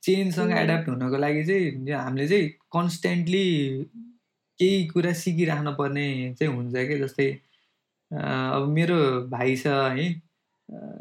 [0.03, 0.51] चेन्जसँग.
[0.53, 3.47] एड्याप्ट हुनको लागि चाहिँ यो हामीले चाहिँ कन्सटेन्टली
[4.61, 6.07] केही कुरा सिकिराख्नु पर्ने
[6.39, 7.29] चाहिँ हुन्छ कि जस्तै
[8.11, 8.99] अब मेरो
[9.31, 10.07] भाइ छ है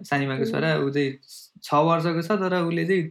[0.10, 0.45] सानीमाको.
[0.52, 1.12] छोरा ऊ चाहिँ
[1.67, 3.03] छ वर्षको छ तर उसले चाहिँ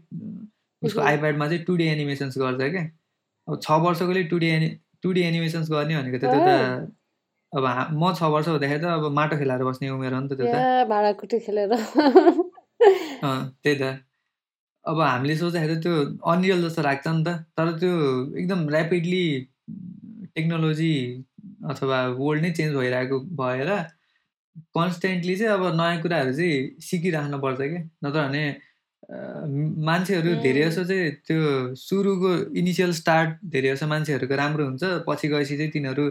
[0.83, 1.01] उसको.
[1.01, 2.85] आइप्याडमा चाहिँ टु डी एनिमेसन्स गर्छ क्या।
[3.49, 4.69] अब छ वर्षकोले टु डी एनि
[5.03, 6.51] टु डी एनिमेसन्स गर्ने भनेको त त्यो त
[7.53, 7.65] अब
[8.01, 10.89] म छ वर्ष हुँदाखेरि त अब माटो खेलाएर बस्ने उमेर हो नि त त्यो त।
[10.91, 11.71] भाँडाकुटी खेलेर।
[13.63, 13.85] त्यही त।
[14.85, 15.95] अब हामीले सोच्दाखेरि त्यो
[16.33, 17.93] अनरियल जस्तो लाग्छ नि त। तर त्यो
[18.41, 19.25] एकदम ऱ्यापिडली
[20.37, 20.95] टेक्नोलोजी
[21.71, 23.71] अथवा वर्ल्ड नै चेन्ज भइरहेको भएर
[24.77, 27.79] कन्सटेन्टली चाहिँ अब नयाँ कुराहरू चाहिँ सिकिराख्नुपर्छ कि?
[28.05, 28.45] नत्र भने
[29.87, 30.63] मान्छेहरू धेरै.
[30.63, 36.05] जसो चाहिँ त्यो सुरुको इनिसियल स्टार्ट धेरै जसो मान्छेहरूको राम्रो हुन्छ पछि गएपछि चाहिँ तिनीहरू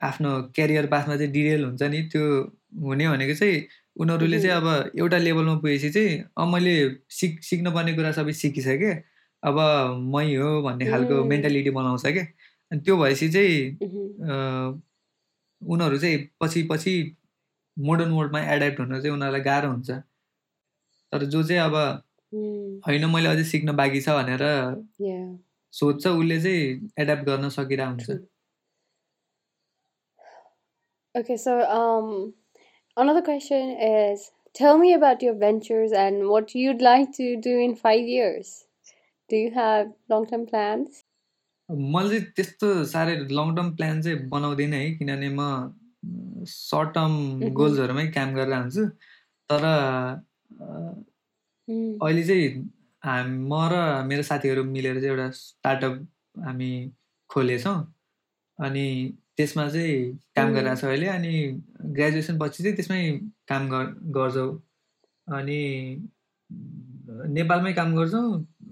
[0.00, 2.24] आफ्नो क्यारियर पाथमा चाहिँ डिरेल हुन्छ नि त्यो
[2.86, 3.56] हुने भनेको चाहिँ
[4.00, 4.66] उनीहरूले चाहिँ अब
[4.98, 6.74] एउटा लेभलमा पुगेपछि चाहिँ अब मैले
[7.10, 8.94] सिक सिक्नुपर्ने कुरा सबै सिकिसकेँ
[9.42, 9.56] अब
[10.14, 11.24] मै हो भन्ने खालको.
[11.24, 12.24] मेन्टालिटी बनाउँछ क्या
[12.70, 13.58] अनि त्यो भएपछि चाहिँ
[15.62, 16.94] उनीहरू चाहिँ पछि पछि
[17.86, 19.90] मोडर्न वर्ल्डमा एडाप्ट हुन चाहिँ उनीहरूलाई गाह्रो हुन्छ।
[21.12, 21.74] तर जो चाहिँ अब
[22.86, 23.12] होइन mm.
[23.12, 24.42] मैले अझै सिक्न बाँकी छ भनेर
[25.00, 25.28] yeah.
[25.74, 28.10] सोध्छ उसले चाहिँ एडाप्ट गर्न सकिरह हुन्छ।
[31.14, 31.52] Okay so
[32.96, 37.74] another question is tell me about your ventures and what you'd like to do in
[37.82, 38.54] five years
[39.30, 41.04] do you have long term plans
[41.68, 45.40] मैले चाहिँ त्यस्तो साह्रै लङ टर्म प्लान चाहिँ बनाउँदिनँ है किनभने म
[46.46, 47.14] सर्ट टर्म।
[47.52, 48.84] गोल्सहरूमै काम गरेर हुन्छु
[49.50, 49.64] तर
[51.68, 51.98] Mm.
[52.00, 52.48] अहिले चाहिँ
[53.02, 55.94] हाम म र मेरो साथीहरू मिलेर चाहिँ एउटा स्टार्टअप
[56.44, 56.70] हामी
[57.30, 57.76] खोलेछौँ
[58.58, 58.86] अनि
[59.36, 59.96] त्यसमा चाहिँ
[60.36, 60.54] काम Mm.
[60.54, 61.32] गरिरहेको छ अहिले अनि
[61.92, 63.00] ग्रेजुएसन पछि चाहिँ त्यसमै
[63.48, 63.84] काम गर
[64.16, 64.50] गर्छौँ
[65.28, 65.60] अनि
[67.36, 68.24] नेपालमै काम गर्छौँ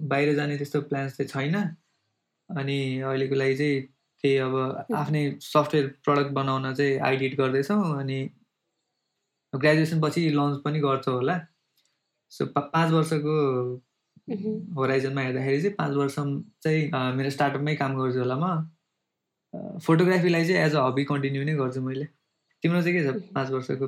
[0.08, 1.56] बाहिर जाने त्यस्तो प्लान्स चाहिँ छैन
[2.50, 3.76] अनि अहिलेको लागि चाहिँ
[4.22, 4.54] त्यही अब
[5.00, 8.18] आफ्नै सफ्टवेयर प्रडक्ट बनाउन चाहिँ आइडिट गर्दैछौँ अनि
[9.52, 11.38] ग्रेजुएसन पछि लन्च पनि गर्छौँ होला
[12.32, 13.34] सो पा पाँच वर्षको।
[14.76, 16.14] होराइजनमा हेर्दाखेरि चाहिँ पाँच वर्ष
[16.64, 18.46] चाहिँ मेरो स्टार्टअपमै काम गर्छु होला म
[19.86, 22.04] फोटोग्राफीलाई चाहिँ एज अ हबी कन्टिन्यू नै गर्छु मैले
[22.62, 23.86] तिम्रो चाहिँ के छ। पाँच वर्षको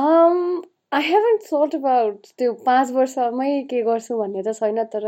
[0.00, 0.62] Um,
[0.92, 5.04] I haven't thought about त्यो पाँच वर्षमै के गर्छु भन्ने त छैन तर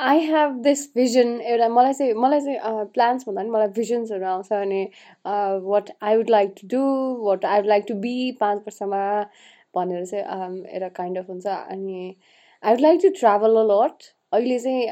[0.00, 4.52] I have this vision एउटा मलाई चाहिँ मलाई चाहिँ प्लान्स भन्दा पनि मलाई भिजन्सहरू आउँछ
[4.52, 4.82] अनि
[5.66, 6.84] what I would like to do
[7.24, 9.02] what I would like to be पाँच वर्षमा
[9.74, 10.24] भनेर चाहिँ
[10.74, 12.16] एउटा काइन्ड अफ हुन्छ अनि
[12.62, 14.88] I would like to travel a lot अहिले चाहिँ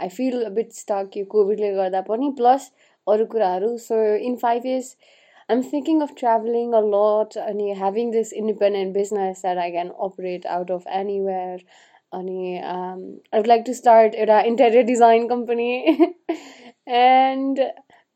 [0.00, 2.70] आई फिल बिट स्टक यो कोभिडले गर्दा पनि प्लस
[3.06, 4.96] अरू कुराहरू so in five years
[5.50, 10.44] I'm thinking of traveling a lot and having this independent business that I can operate
[10.44, 11.54] out of anywhere.
[11.54, 11.62] And
[12.12, 16.14] um, I would like to start an interior design company,
[16.86, 17.58] and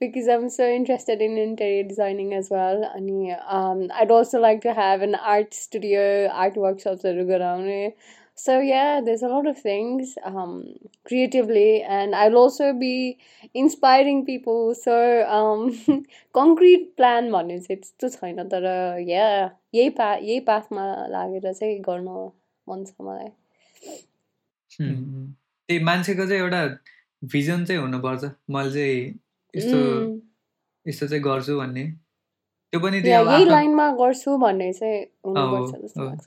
[0.01, 2.83] because I'm so interested in interior designing as well.
[2.95, 7.05] And um, I'd also like to have an art studio, art workshops.
[7.05, 7.93] गराउने.
[8.35, 10.65] So yeah, there's a lot of things um,
[11.07, 13.19] creatively, and I'll also be
[13.55, 14.75] inspiring people.
[14.75, 14.97] So
[15.29, 15.71] um,
[16.35, 18.67] concrete plan भन्ने चाहिँ त्यस्तो छैन तर
[19.09, 19.29] या
[19.75, 22.11] यही पा यही पाथमा लागेर चाहिँ गर्न
[22.69, 23.42] मन छ मलाई
[24.81, 26.63] त्यही मान्छेको चाहिँ एउटा
[27.33, 29.01] भिजन चाहिँ हुनुपर्छ। मैले चाहिँ
[29.55, 29.79] यस्तो
[30.87, 31.85] यस्तो चाहिँ गर्छु भन्ने।
[32.73, 33.01] त्यो पनि
[33.45, 35.01] लाइनमा गर्छु भन्ने चाहिँ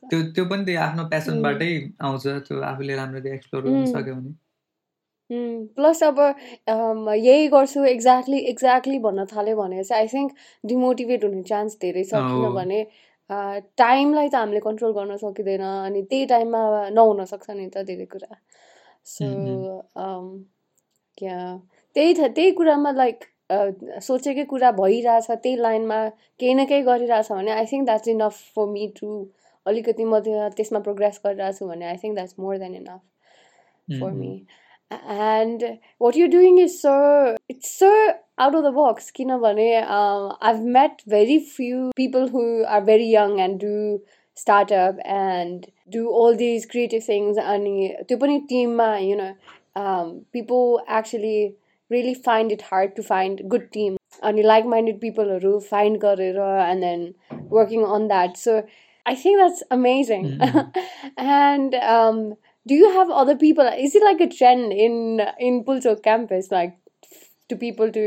[0.09, 4.33] त्यो त्यो पनि त्यही आफ्नो उम्, प्यासनबाटै आउँछ। त्यो आफूले राम्ररी एक्सप्लोर गर्न सक्यो भने।
[5.75, 6.19] प्लस अब
[7.17, 10.31] यही गर्छु एक्ज्याक्टली एक्ज्याक्टली भन्न थाल्यो भने चाहिँ आई थिङ्क
[10.65, 12.79] डिमोटिभेट हुने चान्स धेरै छ किनभने
[13.29, 18.35] टाइमलाई त हामीले कन्ट्रोल गर्न सकिँदैन अनि त्यही टाइममा नहुन सक्छ नि त धेरै कुरा।
[19.05, 19.25] सो
[21.17, 21.39] क्या
[21.95, 23.23] त्यही त्यही कुरामा लाइक
[24.01, 25.99] सोचेकै कुरा भइरहेछ त्यही लाइनमा
[26.39, 29.09] केही न केही गरिरहेछ भने I think that's enough for me to
[29.65, 33.01] अलिकति म त्यो त्यसमा प्रोग्रेस गरिरहेको छु भने I think that's more than enough
[33.87, 34.47] um, me.
[34.91, 39.11] And what you're doing is so it's so out of the box.
[39.11, 44.01] किनभने um, I've met very few people who are very young and do
[44.35, 47.37] startup and do all these creative things.
[47.37, 49.33] अनि त्यो पनि टिममा you know
[49.75, 51.55] um, people actually
[51.89, 57.13] really find it hard to find good team अनि like-minded peopleहरू find गरेर and then
[57.49, 58.37] working on that.
[58.37, 58.63] So
[59.05, 60.25] I think that's amazing.
[60.25, 60.71] उम्, उम्.
[61.17, 62.35] and um,
[62.66, 63.66] do you have other people?
[63.86, 66.76] Is it like a trend in in Pulchok campus, like
[67.50, 68.04] to people to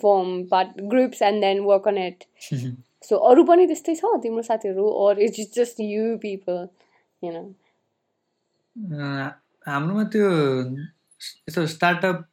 [0.00, 2.26] form but groups and then work on it?
[3.02, 6.60] So अरू पनि त्यस्तै छ तिम्रो साथीहरू or is it just you people,
[7.22, 7.46] you know?
[8.76, 9.28] अँ,
[9.66, 10.30] हाम्रोमा त्यो
[11.48, 12.24] यस्तो स्टार्टअप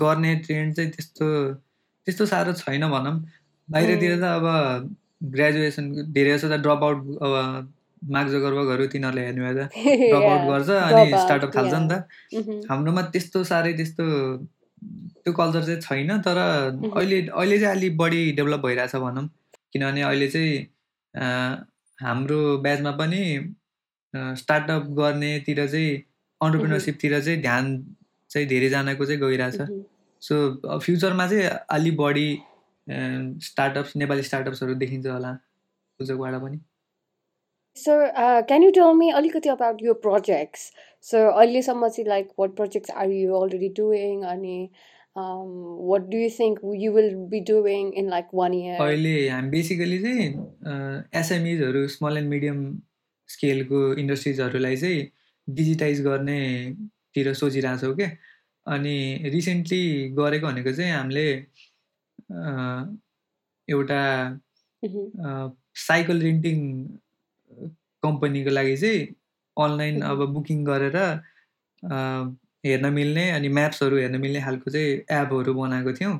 [0.00, 1.28] गर्ने ट्रेन्ड चाहिँ त्यस्तो
[2.06, 3.14] त्यस्तो साह्रो छैन भनौँ
[3.68, 4.22] बाहिरतिर Mm.
[4.22, 4.96] त अब
[5.34, 7.72] ग्रेजुएसन धेरै जस्तो त ड्रप आउट अब
[8.03, 9.69] मार्क जगरबर्गहरू तिनीहरूले हेर्नु भए त
[10.11, 11.87] ड्रप आउट गर्छ अनि स्टार्टअप थाल्छ नि.
[11.87, 14.05] त। Mhm, हाम्रोमा त्यस्तो साह्रै त्यस्तो
[15.23, 16.37] त्यो कल्चर चाहिँ छैन तर
[16.77, 19.27] mhm, अहिले अहिले चाहिँ अलिक बढी डेभलप भइरहेछ भनौँ।
[19.73, 20.67] किनभने अहिले चाहिँ
[21.99, 23.23] हाम्रो ब्याचमा पनि
[24.15, 25.95] स्टार्टअप गर्नेतिर चाहिँ
[26.41, 27.65] अन्टरप्रिनरसिपतिर चाहिँ ध्यान
[28.29, 29.57] चाहिँ धेरैजनाको चाहिँ गइरहेछ.
[30.21, 32.29] सो फ्युचरमा चाहिँ अलि बढी
[33.43, 35.31] स्टार्टअप्स नेपाली स्टार्टअप्सहरू देखिन्छ होला।
[35.99, 36.57] पुस्तकबाट पनि।
[37.77, 40.71] So, uh, can you tell me अलिकति about your projects?
[41.09, 44.69] So, अहिलेसम्म चाहिँ like what projects are you already doing अनि
[45.15, 45.51] um,
[45.91, 48.77] what do you think you will be doing in like one year?
[48.87, 50.27] अहिले हामी basically चाहिँ
[51.21, 52.59] एसएमइजहरू small and medium
[53.29, 55.07] स्केलको इन्डस्ट्रिजहरूलाई चाहिँ
[55.47, 58.09] डिजिटाइज गर्नेतिर सोचिरहेछौँ क्या
[58.67, 58.97] अनि
[59.33, 59.81] रिसेन्टली
[60.19, 61.27] गरेको भनेको चाहिँ हामीले
[63.67, 64.01] एउटा
[64.83, 65.55] Mhm.
[65.87, 66.57] साइकल रेन्टिङ
[68.07, 69.05] कम्पनीको लागि चाहिँ
[69.57, 70.01] अनलाइन.
[70.01, 70.97] अब बुकिङ गरेर
[72.65, 76.15] हेर्न मिल्ने अनि म्याप्सहरू हेर्न मिल्ने खालको चाहिँ एपहरू बनाएको थियौँ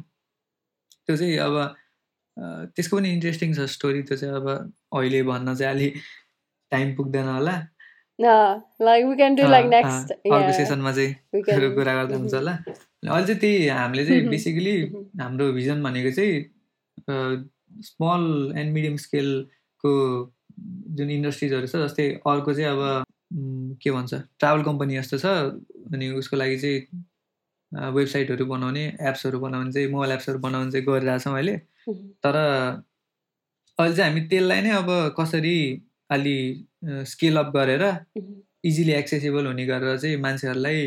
[1.08, 1.56] त्यो चाहिँ अब
[2.76, 4.47] त्यसको पनि इन्ट्रेस्टिङ छ स्टोरी त्यो चाहिँ अब
[4.93, 5.89] अहिले भन्न चाहिँ अलि
[6.71, 7.56] टाइम पुग्दैन होला
[10.34, 11.43] अर्को सेसनमा चाहिँ
[11.76, 12.34] कुरा गर्दा हुन्छ.
[12.34, 12.52] होला
[13.06, 14.28] अहिले चाहिँ त्यही हामीले चाहिँ.
[14.30, 14.76] बेसिकली.
[15.21, 17.50] हाम्रो भिजन भनेको चाहिँ
[17.84, 19.91] स्मल एन्ड मिडियम स्केलको
[20.97, 23.03] जुन इन्डस्ट्रिजहरू छ जस्तै अर्को चाहिँ अब
[23.83, 25.25] के भन्छ ट्राभल कम्पनी जस्तो छ
[25.93, 31.55] अनि उसको लागि चाहिँ वेबसाइटहरू बनाउने एप्सहरू बनाउने चाहिँ मोबाइल एप्सहरू बनाउने चाहिँ गरिरहेछौँ अहिले.
[32.23, 32.35] तर
[33.79, 34.89] अहिले चाहिँ हामी त्यसलाई नै अब
[35.19, 35.57] कसरी
[36.09, 36.37] अलि
[37.11, 37.83] स्केल अप गरेर.
[38.65, 40.79] इजिली एक्सेसिबल हुने गरेर चाहिँ मान्छेहरूलाई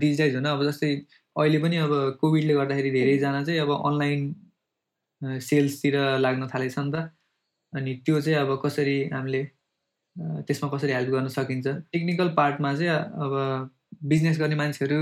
[0.00, 0.90] डिजिटाइज हुन अब जस्तै
[1.36, 7.10] अहिले पनि अब कोभिडले गर्दाखेरि धेरैजना चाहिँ अब अनलाइन सेल्सतिर लाग्न थालेको छ नि त
[7.74, 9.42] अनि त्यो चाहिँ अब कसरी हामीले
[10.46, 12.90] त्यसमा कसरी हेल्प गर्न सकिन्छ टेक्निकल पार्टमा चाहिँ
[13.24, 13.32] अब
[14.12, 15.00] बिजनेस गर्ने मान्छेहरू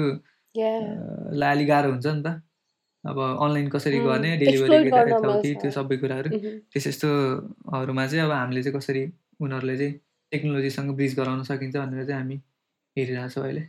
[0.54, 0.80] Yeah.
[0.84, 2.32] अ, लाई अलिक गाह्रो हुन्छ नि त
[3.04, 6.30] अब अनलाइन कसरी गर्ने डेलिभरी यताउति। त्यो सबै कुराहरू.
[6.72, 9.04] त्यस यस्तोहरूमा चाहिँ अब हामीले चाहिँ कसरी
[9.40, 9.92] उनीहरूले चाहिँ
[10.32, 12.36] टेक्नोलोजीसँग ब्रिज गराउन सकिन्छ भनेर चाहिँ हामी
[12.96, 13.64] हेरिरहेछौँ अहिले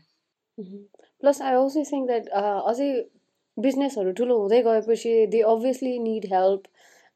[1.41, 2.89] I also think that uh, अझै
[3.57, 6.63] बिजनेसहरू ठुलो हुँदै गएपछि दे अभियसली निड हेल्प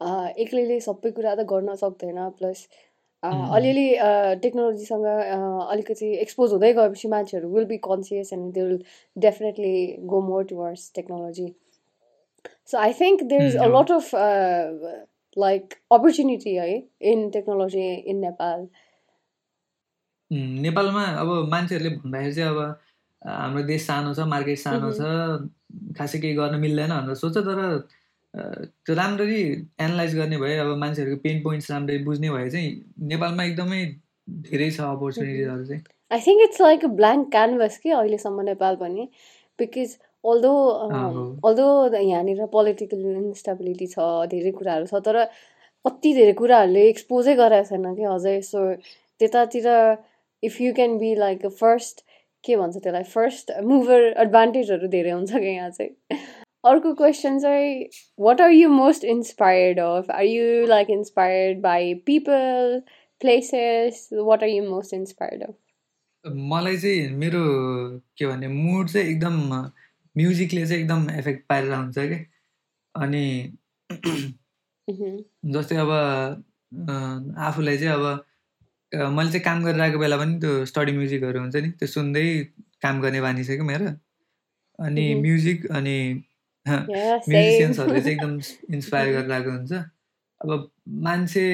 [0.01, 2.67] एक्लैले सबै कुरा त गर्न सक्दैन प्लस.
[3.23, 3.85] अलिअलि
[4.41, 5.05] टेक्नोलोजीसँग
[5.67, 8.81] अलिकति एक्सपोज हुँदै गएपछि मान्छेहरू will be conscious and they will
[9.17, 9.71] definitely
[10.11, 11.47] go more towards technology
[12.71, 13.67] so I think there is a.
[13.75, 14.11] Lot of
[15.37, 16.69] like opportunity है
[17.11, 18.67] इन टेक्नोलोजी इन नेपाल
[20.31, 22.79] नेपालमा अब मान्छेहरूले भन्दाखेरि चाहिँ अब
[23.21, 27.61] हाम्रो देश सानो छ मार्केट सानो छ खासै केही गर्न मिल्दैन भनेर सोच्छ तर
[28.35, 29.41] त्यो राम्ररी
[29.81, 32.71] एनालाइज गर्ने भए अब मान्छेहरूको पेन पोइन्ट्स राम्ररी बुझ्ने भए चाहिँ
[33.13, 33.83] नेपालमा एकदमै
[34.49, 39.07] धेरै छ अपर्च्युनिटिजहरू चाहिँ I think it's like a blank canvas कि अहिलेसम्म नेपाल पनि
[39.59, 40.51] बिकज अल्दो
[40.83, 45.17] अँ। अल्दो यहाँनिर पोलिटिकल इन्स्टेबिलिटी छ धेरै कुराहरू छ तर
[45.85, 48.63] कति धेरै कुराहरूले एक्सपोजै गराएको छैन कि अझै। सो
[49.19, 49.67] त्यतातिर
[50.43, 52.03] if you can be like first
[52.43, 53.03] के भन्छ त्यसलाई?
[53.03, 55.91] फर्स्ट मुभर एडभान्टेजहरू धेरै हुन्छ कि यहाँ चाहिँ।
[56.67, 57.85] अर्को क्वेसन चाहिँ
[58.19, 62.81] what are you most inspired of are you like inspired by people
[63.21, 65.55] places what are you most inspired of
[66.27, 67.41] मलाई चाहिँ मेरो
[68.17, 69.35] के भने मुड चाहिँ एकदम
[70.17, 72.25] म्युजिकले चाहिँ एकदम इफेक्ट पारेर हुन्छ कि।
[72.95, 73.53] अनि
[74.89, 75.17] Mhm.
[75.53, 75.91] जस्तै अब
[77.37, 78.05] आफूलाई चाहिँ अब
[79.17, 82.25] मैले चाहिँ काम गरिरहेको बेला पनि त्यो स्टडी म्युजिकहरू हुन्छ नि त्यो सुन्दै
[82.83, 83.89] काम गर्ने बानी छ कि मेरो।
[84.85, 85.05] अनि.
[85.21, 86.26] म्युजिक अनि Yeah,
[87.29, 88.15] म्युजिसियन्सहरूले चाहिँ.
[88.15, 88.39] एकदम
[88.73, 89.15] इन्सपायर Mhm.
[89.15, 89.71] गरिरहेको हुन्छ
[90.41, 91.45] अब मान्छे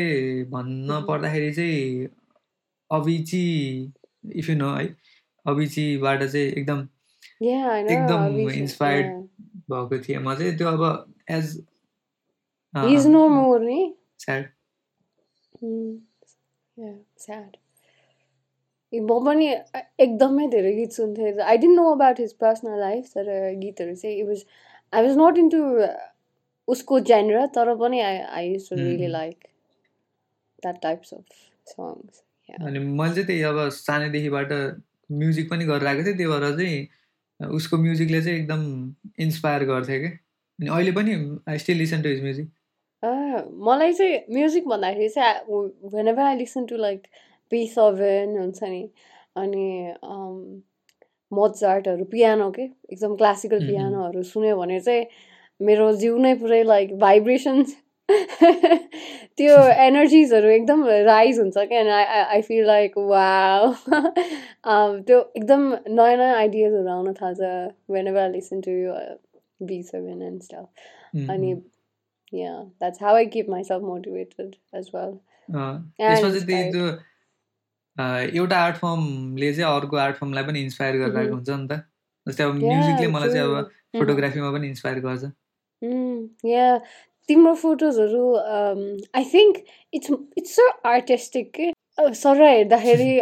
[0.43, 1.07] भन्न Mhm.
[1.07, 2.07] पर्दाखेरि चाहिँ
[2.91, 3.43] अभिची
[4.35, 4.85] इफ यु नो है
[5.45, 6.87] अभिचीबाट चाहिँ एकदम.
[7.41, 9.11] एकदम इन्सपायर्ड.
[9.71, 11.63] भएको थिएँ म चाहिँ त्यो अब एज?
[14.19, 14.45] Sad
[15.63, 15.99] Mm.
[16.77, 17.57] Yeah, sad.
[18.93, 19.47] ए, म पनि
[19.99, 24.27] एकदमै धेरै गीत सुन्थेँ I didn't know about his personal life तर गीतहरू चाहिँ it
[24.27, 24.43] was
[24.93, 25.59] I was not into
[26.67, 29.07] उसको जेनर तर पनि I I used to really.
[29.07, 29.47] Like
[30.63, 31.25] that types of
[31.67, 34.51] songs अनि मैले चाहिँ त्यही अब सानैदेखिबाट
[35.11, 38.61] म्युजिक पनि गरिरहेको थिएँ त्यही भएर चाहिँ उसको म्युजिकले चाहिँ एकदम
[39.23, 40.09] इन्सपायर गर्थ्यो क्या।
[40.59, 41.13] अनि अहिले पनि
[41.49, 42.51] I still listen to his music
[43.67, 45.59] मलाई चाहिँ म्युजिक भन्दाखेरि चाहिँ
[46.07, 47.07] whenever I listen to like
[47.51, 48.83] Beethoven हुन्छ नि
[49.37, 49.65] अनि
[51.37, 53.67] मोजार्टहरू पियानो के एकदम क्लासिकल.
[53.67, 55.05] पियानोहरू सुन्यो भने चाहिँ
[55.59, 57.75] मेरो जिउ नै पुरै लाइक भाइब्रेसन्स
[59.37, 63.27] त्यो एनर्जिजहरू एकदम राइज हुन्छ क्या आई आई फिल लाइक वा
[65.07, 67.53] त्यो एकदम नयाँ नयाँ आइडियाजहरू आउन थाल्छ
[68.07, 68.71] whenever I listen to
[69.67, 71.53] B seven and stuff अनि
[72.33, 74.89] yeah that's how i keep myself motivated as
[77.99, 81.79] एउटा आर्ट फर्मले चाहिँ अर्को आर्ट फर्मलाई पनि इन्सपायर गरिरहेको हुन्छ नि त।
[82.27, 83.71] जस्तै अब म्युजिकले मलाई चाहिँ अब.
[83.99, 85.23] फोटोग्राफीमा पनि इन्सपायर गर्छ।
[86.51, 86.77] yeah
[87.29, 88.23] तिम्रो फोटोजहरू
[89.15, 89.57] I think
[89.93, 91.67] it's it's so artistic के।
[92.21, 93.13] सर हेर्दाखेरि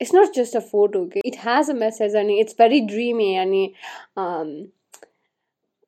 [0.00, 3.64] it's not just a photo के। इट हेज अ मेसेज अनि इट्स भेरी ड्रिमी अनि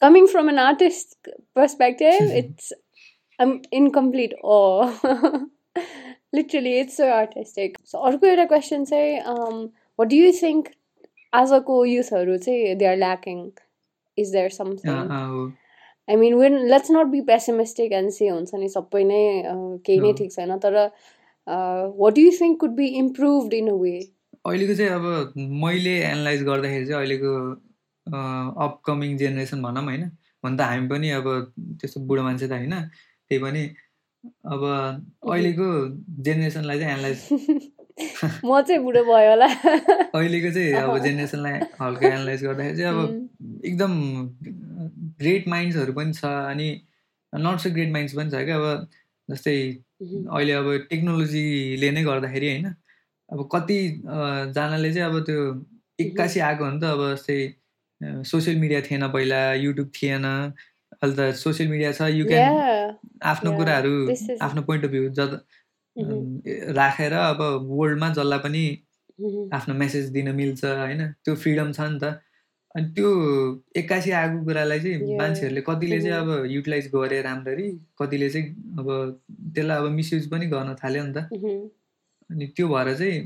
[0.03, 2.73] coming from an artist perspective it's
[3.41, 4.61] incomplete oh
[6.35, 9.21] literally it's so artistic so अर्को एउटा question चाहिँ
[9.99, 10.69] what do you think
[11.33, 13.51] आजको युथहरू चाहिँ they are lacking
[14.19, 14.93] is there something
[16.09, 19.23] I mean when let's not be pessimistic and say हुन्छ नि सबै नै
[19.87, 20.59] केही नै ठिक छैन.
[20.59, 20.75] तर
[21.99, 23.97] what you think could be improved in a way
[24.47, 25.33] अहिलेको चाहिँ अब
[25.65, 27.33] मैले एनालाइज गर्दाखेरि चाहिँ अहिलेको
[28.61, 30.11] अपकमिङ जेनेरेसन भनौँ होइन
[30.57, 31.29] त हामी पनि अब
[31.81, 33.63] त्यस्तो बुढो मान्छे त होइन त्यही पनि
[34.53, 34.63] अब
[35.31, 35.67] अहिलेको
[36.25, 37.21] जेनेरेसनलाई चाहिँ एनालाइज
[38.45, 42.99] म चाहिँ बुढो भयो होला। अहिलेको चाहिँ अब जेनेरेसनलाई हल्का एनालाइज गर्दाखेरि चाहिँ अब
[43.65, 43.93] एकदम
[45.21, 46.69] ग्रेट माइन्ड्सहरू पनि छ अनि
[47.33, 48.89] नट सो ग्रेट माइन्ड्स पनि छ क्या। अब
[49.29, 49.57] जस्तै
[50.01, 52.67] अहिले अब टेक्नोलोजीले नै गर्दाखेरि होइन
[53.33, 55.41] अब कतिजनाले चाहिँ अब त्यो
[56.01, 57.39] एक्कासी आएको हो नि त। अब जस्तै
[58.31, 60.27] सोसियल मिडिया थिएन पहिला युट्युब थिएन
[60.93, 62.51] अहिले त सोसियल मिडिया छ यु क्यान
[63.33, 63.95] आफ्नो कुराहरू
[64.49, 65.31] आफ्नो पोइन्ट अफ भ्यू जब
[66.77, 68.65] राखेर अब वर्ल्डमा जसलाई पनि
[69.57, 71.03] आफ्नो मेसेज दिन मिल्छ होइन?
[71.25, 72.21] त्यो फ्रिडम छ नि त।
[72.75, 73.11] अनि त्यो
[73.81, 77.69] एक्कासी आएको कुरालाई चाहिँ मान्छेहरूले कतिले चाहिँ अब युटिलाइज गरे राम्ररी
[78.01, 78.47] कतिले चाहिँ
[78.79, 78.89] अब
[79.55, 81.19] त्यसलाई अब मिसयुज पनि गर्न थाल्यो नि त।
[82.31, 83.19] अनि त्यो भएर चाहिँ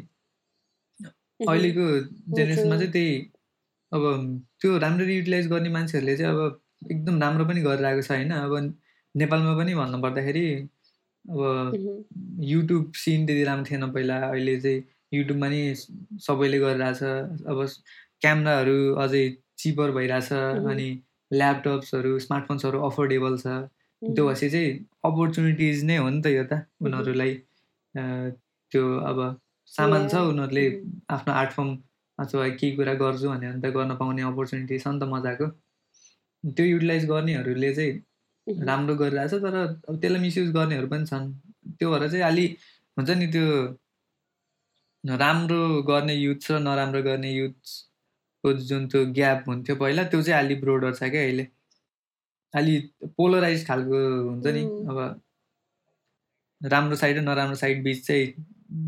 [1.49, 1.85] अहिलेको
[2.37, 3.15] जेनेरेसनमा चाहिँ त्यही
[3.93, 4.03] अब
[4.61, 8.53] त्यो राम्ररी युटिलाइज गर्ने मान्छेहरूले चाहिँ अब एकदम राम्रो पनि गरेर आएको छ होइन। अब
[9.15, 10.47] नेपालमा पनि भन्नुपर्दाखेरि
[11.25, 11.41] अब
[12.51, 15.61] युट्युब सिन त्यति राम्रो थिएन पहिला अहिले चाहिँ युट्युबमा नि
[16.27, 17.03] सबैले गरिरहेछ।
[17.51, 17.59] अब
[18.23, 19.25] क्यामराहरू अझै
[19.59, 20.33] चिपर भइरहेछ
[20.73, 20.89] अनि
[21.31, 23.47] ल्यापटप्सहरू स्मार्टफोन्सहरू अफोर्डेबल छ।
[24.03, 24.73] त्यो भएपछि चाहिँ
[25.05, 27.33] अपर्च्युनिटिज नै हो नि त यो त। उनीहरूलाई
[28.73, 29.19] त्यो अब
[29.73, 30.65] सामान छ उनीहरूले
[31.17, 31.71] आफ्नो आर्ट फर्म
[32.19, 35.47] अथवा केही कुरा गर्छु भने अन्त गर्न पाउने अपर्च्युनिटी छ नि त मजाको।
[36.45, 37.93] त्यो युटिलाइज गर्नेहरूले चाहिँ
[38.67, 41.33] राम्रो गरिरहेछ तर अब त्यसलाई मिसयुज गर्नेहरू पनि छन्।
[41.79, 42.47] त्यो भएर चाहिँ अलि
[42.97, 43.47] हुन्छ नि त्यो
[45.05, 50.55] राम्रो गर्ने युथ र नराम्रो गर्ने युथको जुन त्यो ग्याप हुन्थ्यो पहिला त्यो चाहिँ अलि
[50.61, 51.47] ब्रोडर छ क्या अहिले।
[52.55, 52.79] अलि
[53.17, 53.99] पोलराइज खालको
[54.29, 54.99] हुन्छ नि अब
[56.61, 58.27] राम्रो साइड र नराम्रो साइड बिच चाहिँ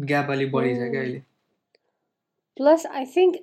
[0.07, 1.21] ग्याप अलिक बढी छ क्या अहिले।
[2.57, 3.37] Plus I think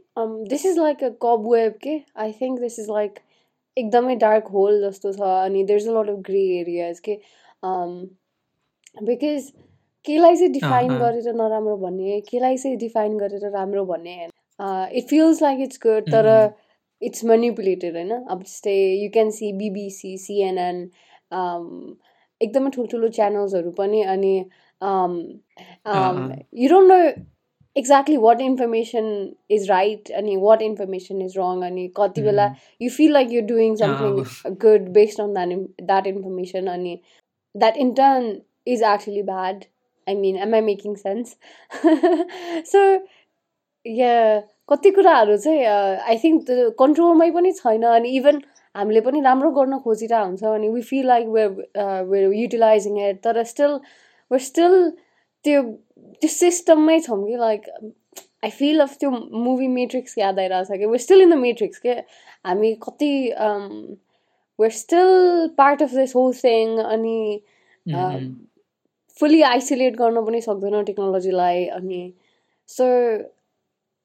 [0.49, 1.09] this is like a
[1.51, 3.19] cobweb के I think this is like
[3.81, 7.17] एकदमै डार्क होल जस्तो छ अनि there is a lot of grey areas के
[9.09, 9.51] बिकज
[10.05, 14.17] केलाई चाहिँ डिफाइन गरेर नराम्रो भन्ने केलाई चाहिँ डिफाइन गरेर राम्रो भन्ने
[14.99, 16.29] it feels like it's good तर
[17.01, 18.11] इट्स मेनिपुलेटेड होइन?
[18.11, 20.77] अब जस्तै you can see BBC CNN
[22.41, 24.33] एकदमै ठुल्ठुलो च्यानल्सहरू पनि अनि
[26.63, 26.99] you don't know
[27.79, 29.07] exactly what information
[29.51, 33.75] is right अनि वाट इन्फर्मेसन इज रङ अनि कति बेला you feel like you doing
[33.77, 36.99] something good based on that that information अनि
[37.55, 38.35] that in turn
[38.67, 39.65] is actually bad
[40.07, 41.35] I mean am I making sense
[42.71, 42.85] so
[43.85, 44.13] yeah
[44.69, 48.41] कति कुराहरू चाहिँ I think त्यो कन्ट्रोलमै पनि छैन अनि इभन
[48.75, 53.43] हामीले पनि राम्रो गर्न खोजिरहेको हुन्छ अनि we feel like we're we're utilising it तर
[53.51, 53.71] स्टिल
[54.31, 54.75] वेयर स्टिल
[55.45, 55.61] त्यो
[56.13, 57.69] त्यो सिस्टममै छौँ कि लाइक
[58.43, 59.11] आई फिल अफ त्यो
[59.45, 61.95] मुभी मेट्रिक्स याद आइरहेको छ कि we're still in the Matrix के
[62.45, 63.11] हामी कति
[64.59, 67.17] we're still part of this whole thing अनि
[69.19, 72.01] फुल्ली आइसोलेट गर्न पनि सक्दैन टेक्नोलोजीलाई अनि
[72.69, 72.85] so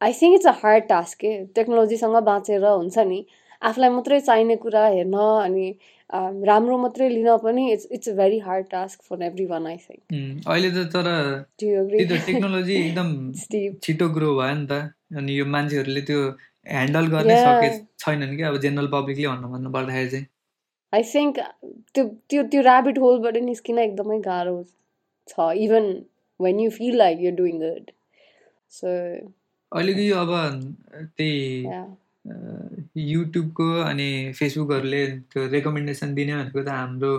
[0.00, 3.24] I think it's a hard task के टेक्नोलोजीसँग बाँचेर हुन्छ नि
[3.62, 5.66] आफूलाई मात्रै चाहिने कुरा हेर्न अनि
[6.12, 10.70] राम्रो मात्रै लिन पनि it's it's a very hard task for everyone I think अहिले
[10.70, 11.06] त तर
[12.26, 13.08] टेक्नोलोजी एकदम
[13.84, 14.72] छिटो ग्रो भयो नि त।
[15.16, 16.20] अनि यो मान्छेहरूले त्यो
[16.74, 17.70] ह्यान्डल गर्ने सके
[18.04, 20.26] छैनन् कि अब जेनरल पब्लिकले भन्नु भन्नु पर्दाखेरि चाहिँ।
[20.92, 21.38] आई थिङ्क
[21.94, 24.56] त्यो त्यो त्यो ऱ्याबिट होलबाट निस्किन एकदमै गाह्रो
[25.28, 25.90] छ even
[26.40, 27.90] when you feel like you doing good
[28.78, 28.88] so
[29.72, 30.32] अहिलेको यो अब
[31.16, 31.72] त्यही
[32.24, 37.12] युट्युबको अनि फेसबुकहरूले त्यो रेकमेन्डेसन दिने भनेको त हाम्रो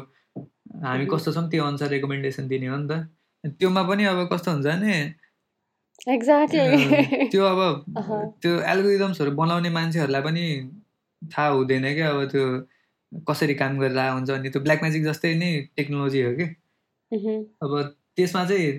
[0.84, 3.08] हामी कस्तो छौँ त्यो अनुसार रेकमेन्डेसन दिने हो नि त।
[3.60, 4.95] त्योमा पनि अब कस्तो हुन्छ भने
[6.14, 7.62] एक्ज्याक्टली त्यो अब
[8.41, 10.45] त्यो एल्गोरिदम्सहरू बनाउने मान्छेहरूलाई पनि
[11.22, 12.45] थाहा हुँदैन क्या अब त्यो
[13.30, 16.45] कसरी काम गरेर हुन्छ अनि त्यो ब्ल्याक म्याजिक जस्तै नै टेक्नोलोजी हो कि।
[17.62, 17.72] अब
[18.18, 18.72] त्यसमा चाहिँ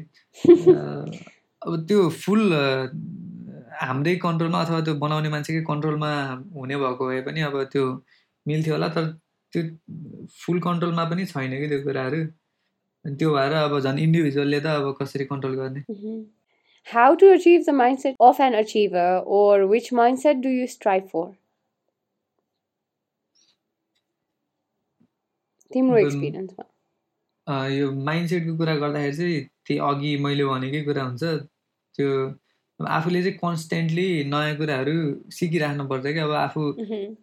[1.66, 2.42] अब त्यो फुल
[3.82, 6.10] हाम्रै कन्ट्रोलमा अथवा त्यो बनाउने मान्छेकै कन्ट्रोलमा
[6.56, 7.84] हुने भएको भए पनि अब त्यो
[8.46, 9.10] मिल्थ्यो होला तर
[9.52, 9.62] त्यो
[10.44, 12.22] फुल कन्ट्रोलमा पनि छैन कि त्यो कुराहरू
[13.04, 16.24] त्यो भएर अब झन् इन्डिभिजुअलले त अब कसरी कन्ट्रोल गर्ने Mhm.
[16.86, 21.24] How to achieve the mindset of an achiever, or which mindset do you strive for?
[25.70, 31.22] तिम्रो अब एक्सपिरियन्समा यो माइन्डसेटको कुरा गर्दाखेरि चाहिँ त्यही अघि मैले भनेकै कुरा हुन्छ
[31.98, 32.10] त्यो
[32.80, 34.94] अब आफूले चाहिँ कन्सटेन्टली नयाँ कुराहरू
[35.32, 36.62] सिकिराख्नुपर्छ कि अब आफू.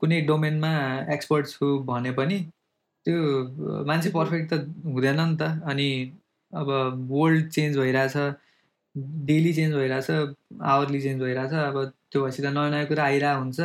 [0.01, 0.71] कुनै डोमेनमा
[1.13, 2.39] एक्सपर्ट छु भने पनि
[3.05, 3.17] त्यो
[3.87, 4.09] मान्छे.
[4.17, 4.53] पर्फेक्ट त
[4.85, 5.89] हुँदैन नि त अनि
[6.53, 6.67] अब
[7.09, 8.15] वर्ल्ड चेन्ज भइरहेछ
[9.29, 10.09] डेली चेन्ज भइरहेछ
[10.61, 11.77] आवरली चेन्ज भइरहेछ अब
[12.11, 13.59] त्यो भएपछि त नयाँ नयाँ कुरा आइरहेको हुन्छ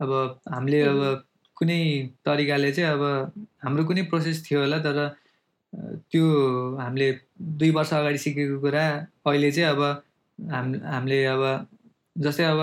[0.00, 1.02] अब हामीले अब.
[1.56, 1.82] कुनै
[2.26, 3.02] तरिकाले चाहिँ अब
[3.62, 4.96] हाम्रो कुनै प्रोसेस थियो होला तर
[6.10, 6.24] त्यो
[6.76, 7.08] हामीले
[7.58, 8.82] दुई वर्ष अगाडि सिकेको कुरा
[9.30, 9.80] अहिले चाहिँ अब
[10.50, 11.42] हाम हामीले अब
[12.16, 12.60] जस्तै अब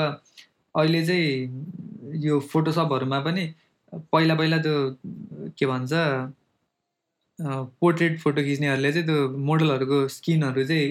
[0.75, 3.45] अहिले चाहिँ यो फोटोसपहरूमा पनि
[4.13, 4.75] पहिला पहिला त्यो
[5.57, 5.91] के भन्छ
[7.81, 10.89] पोर्ट्रेट फोटो खिच्नेहरूले चाहिँ त्यो मोडलहरूको स्किनहरू चाहिँ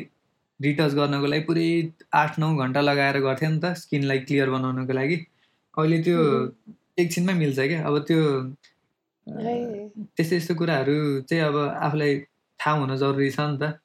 [0.61, 1.69] रिटच गर्नको लागि पुरै
[2.15, 5.17] आठ नौ घन्टा लगाएर गर्थ्यो नि त स्किनलाई क्लियर बनाउनको लागि
[5.79, 6.19] अहिले त्यो.
[6.99, 8.23] एकछिनमै मिल्छ क्या अब त्यो।
[10.17, 12.19] त्यस्तो यस्तो कुराहरू चाहिँ अब आफूलाई
[12.61, 13.79] थाहा हुन जरुरी छ नि त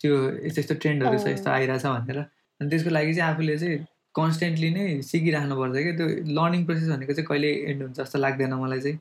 [0.00, 0.14] त्यो
[0.46, 3.78] यस्तो यस्तो ट्रेन्डहरू छ यस्तो। आइरहेछ भनेर अनि त्यसको लागि चाहिँ आफूले चाहिँ
[4.14, 6.06] कन्सटेन्टली नै सिकिराख्नुपर्छ क्या त्यो
[6.38, 8.98] लर्निङ प्रोसेस भनेको चाहिँ कहिले एन्ड हुन्छ जस्तो लाग्दैन मलाई चाहिँ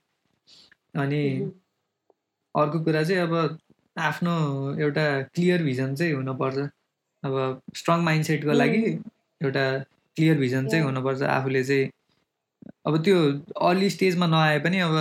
[1.03, 1.23] अनि.
[2.55, 3.57] अर्को कुरा चाहिँ अब
[4.09, 4.33] आफ्नो
[4.81, 6.57] एउटा क्लियर भिजन चाहिँ हुनुपर्छ
[7.23, 8.81] अब स्ट्रङ माइन्डसेटको लागि.
[9.41, 9.65] एउटा
[10.17, 10.83] क्लियर भिजन चाहिँ.
[10.85, 11.89] हुनुपर्छ आफूले चाहिँ
[12.87, 13.17] अब त्यो
[13.67, 14.95] अर्ली स्टेजमा नआए पनि अब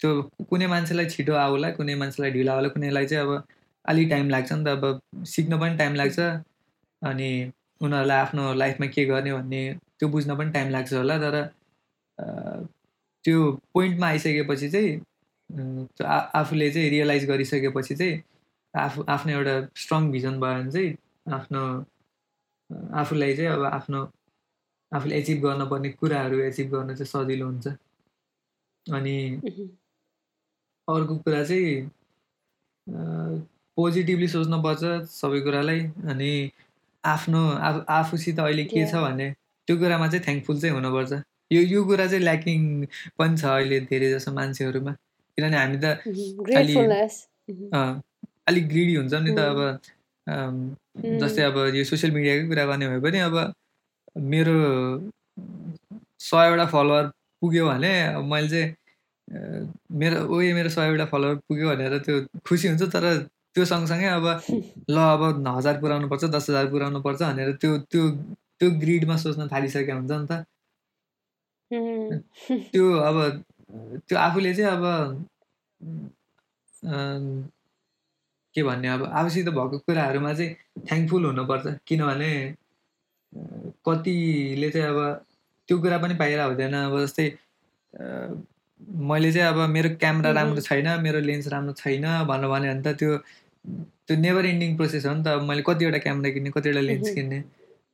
[0.00, 0.10] त्यो
[0.50, 3.30] कुनै मान्छेलाई छिटो आउला कुनै मान्छेलाई ढिलो आउला कुनैलाई चाहिँ अब
[3.88, 6.18] अलिक टाइम लाग्छ नि त अब सिक्न पनि टाइम लाग्छ
[7.02, 9.62] अनि उनीहरूलाई आफ्नो लाइफमा के गर्ने भन्ने
[9.98, 11.36] त्यो बुझ्न पनि टाइम लाग्छ होला तर
[13.24, 14.98] त्यो पोइन्टमा आइसकेपछि चाहिँ
[15.86, 16.06] त्यो
[16.40, 18.22] आफूले चाहिँ रियलाइज गरिसकेपछि चाहिँ
[18.74, 20.96] आफू आफ्नो एउटा स्ट्रङ भिजन भयो भने चाहिँ
[21.34, 21.62] आफ्नो
[22.94, 24.10] आफूलाई चाहिँ अब आफ्नो
[24.92, 27.68] आफूले एचिभ गर्नुपर्ने कुराहरू एचिभ गर्न चाहिँ सजिलो हुन्छ
[28.86, 29.16] अनि.
[30.88, 31.88] अर्को कुरा चाहिँ
[33.76, 36.30] पोजिटिभली सोच्नुपर्छ सबै कुरालाई अनि
[37.04, 38.94] आफ्नो आफू आफूसित अहिले के छ.
[38.96, 39.28] भने
[39.68, 41.12] त्यो कुरामा चाहिँ थ्याङ्कफुल चाहिँ हुनुपर्छ
[41.50, 42.60] यो यो कुरा चाहिँ ल्याकिङ
[43.18, 44.92] पनि छ अहिले धेरै जसो मान्छेहरूमा
[45.38, 46.56] किनभने हामी त Mhm.
[46.56, 46.74] अलि.
[47.48, 47.68] Mhm.
[47.72, 48.02] अँ,
[48.48, 49.58] अलिक ग्रिडी हुन्छ नि त अब
[50.26, 50.56] अम,
[51.20, 53.36] जस्तै अब यो सोसियल मिडियाकै कुरा गर्ने भए पनि अब
[54.16, 54.56] मेरो
[56.20, 57.04] सयवटा फलोवर
[57.42, 58.68] पुग्यो भने अब मैले चाहिँ
[59.28, 59.38] अ,
[59.92, 62.14] मेरो ओए मेरो सयवटा फलोवर पुग्यो भनेर त्यो
[62.46, 63.04] खुसी हुन्छ तर
[63.56, 64.26] त्यो सँगसँगै अब
[64.90, 65.22] ल अब
[65.56, 68.02] हजार पुऱ्याउनु पर्छ दस हजार पुऱ्याउनु पर्छ भनेर त्यो त्यो
[68.58, 70.32] त्यो ग्रिडमा सोच्न थालिसकेको हुन्छ नि त.
[72.72, 73.16] त्यो अब
[74.08, 74.84] त्यो आफूले चाहिँ अब
[78.54, 80.50] के भन्ने अब आफूसित भएको कुराहरूमा चाहिँ
[80.88, 82.30] थ्याङ्कफुल हुनुपर्छ किनभने
[83.86, 84.98] कतिले चाहिँ अब
[85.68, 87.26] त्यो कुरा पनि पाइरहेको हुँदैन अब जस्तै
[89.08, 90.30] मैले चाहिँ अब मेरो क्यामेरा.
[90.32, 93.10] राम्रो छैन मेरो लेन्स राम्रो छैन भनेर भन्यो भने त त्यो
[93.64, 97.14] त्यो नेभर एन्डिङ प्रोसेस हो नि त अब मैले कतिवटा क्यामेरा किन्ने कतिवटा लेन्स Mhm.
[97.14, 97.38] किन्ने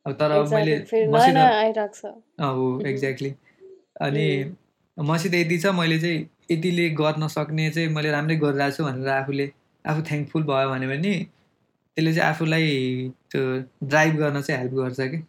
[0.07, 0.91] अब तर अब मैले Exactly.
[0.91, 2.87] फेरि नयाँ मसित नयाँ आइरहेको छ अँ, हो Mhm.
[2.87, 3.31] एक्ज्याक्टली
[4.07, 5.09] अनि Mm.
[5.11, 9.47] मसित यति छ मैले चाहिँ यतिले गर्न सक्ने चाहिँ मैले राम्रै गरिरहेको छु भनेर आफूले
[9.85, 11.13] आफू थ्याङ्कफुल भयो भने पनि
[11.97, 12.67] त्यसले चाहिँ आफूलाई
[13.31, 13.43] त्यो
[13.93, 15.23] ड्राइभ गर्न चाहिँ हेल्प गर्छ कि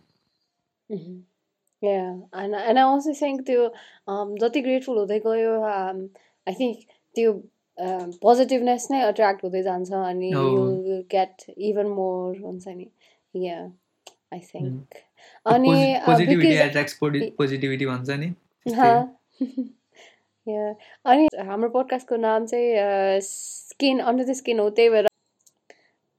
[0.89, 1.17] Mhm.
[2.33, 3.65] And I also think त्यो
[4.07, 5.99] um, जति ग्रेटफुल हुँदै गयो um,
[6.47, 6.81] I think
[7.15, 7.31] त्यो
[8.23, 12.87] पोजिटिभनेस नै अट्र्याक्ट हुँदै जान्छ अनि you will get even more हुन्छ नि.
[13.35, 13.59] या
[14.33, 14.95] आई थिङ्क
[15.45, 15.75] अनि
[18.23, 18.33] नि
[20.47, 20.73] या
[21.11, 25.07] अनि हाम्रो पोडकास्टको नाम चाहिँ स्किन अन्डर द स्किन हो त्यही भएर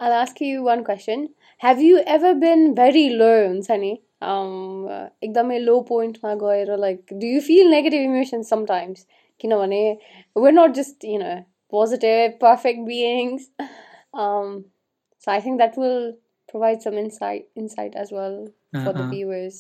[0.01, 1.25] I'll ask you one question.
[1.59, 3.91] Have you ever been very low हुन्छ नि?
[4.23, 9.07] Um, uh, एकदमै लो पोइन्टमा गएर like do you feel negative emotions sometimes
[9.41, 9.83] किनभने
[10.37, 11.35] we're not just you know
[11.74, 13.48] positive perfect beings
[14.24, 14.66] um,
[15.24, 16.02] so I think that will
[16.50, 18.36] provide some insight insight as well
[18.74, 19.58] अँ, for the अँ। viewers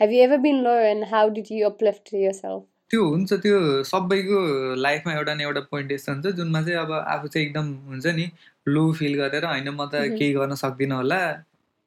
[0.00, 4.38] have you ever been low and how did you uplift yourself त्यो हुन्छ त्यो सबैको
[4.84, 8.24] लाइफमा एउटा न एउटा पोइन्ट यस्तो हुन्छ जुनमा चाहिँ अब आफू चाहिँ एकदम हुन्छ नि
[8.68, 10.16] लो फिल गरेर होइन म त Mhm.
[10.18, 11.18] केही गर्न सक्दिनँ होला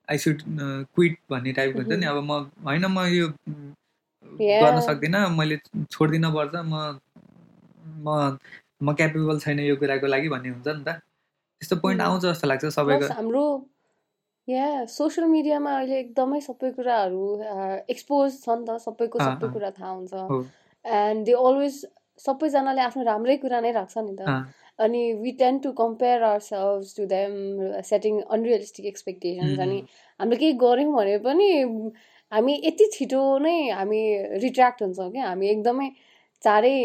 [0.07, 0.41] आई सुड
[0.95, 2.11] क्विट भन्ने टाइपको हुन्छ नि Mhm.
[2.11, 3.73] अब म होइन म यो उम्,
[4.39, 4.61] Yeah.
[4.63, 5.57] गर्न सक्दिनँ मैले
[5.91, 6.99] छोडिदिन पर्छ म
[8.05, 8.37] म
[8.82, 10.90] म क्यापेबल छैन यो कुराको लागि भन्ने हुन्छ नि त।
[11.60, 12.00] त्यस्तो पोइन्ट.
[12.02, 13.44] आउँछ जस्तो लाग्छ सबैको। हाम्रो
[14.48, 17.24] या सोसियल मिडियामा अहिले एकदमै सबै कुराहरू
[17.94, 20.14] एक्सपोज छ नि त सबैको सबै। कुरा थाहा हुन्छ।
[20.84, 21.74] एन्ड दे अलवेज
[22.26, 24.22] सबैजनाले आफ्नो राम्रै कुरा नै राख्छ नि त।
[24.78, 27.32] अनि we tend to compare ourselves to them
[27.90, 29.78] setting unrealistic expectations अनि
[30.20, 31.48] हामीले केही गऱ्यौँ भने पनि
[32.32, 34.02] हामी यति छिटो नै हामी
[34.44, 35.88] रिट्र्याक्ट हुन्छौँ क्या हामी एकदमै
[36.42, 36.76] चाँडै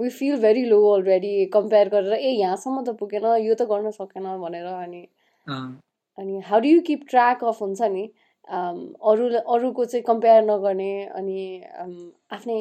[0.00, 4.26] we feel very low already compare गरेर ए यहाँसम्म त पुगेन यो त गर्न सकेन
[4.40, 5.02] भनेर अनि
[5.46, 8.04] अनि how do you keep track of हुन्छ नि
[8.48, 10.90] um, अरू अरूको चाहिँ कम्पेयर नगर्ने
[11.20, 11.40] अनि
[11.82, 11.94] um,
[12.30, 12.60] आफ्नै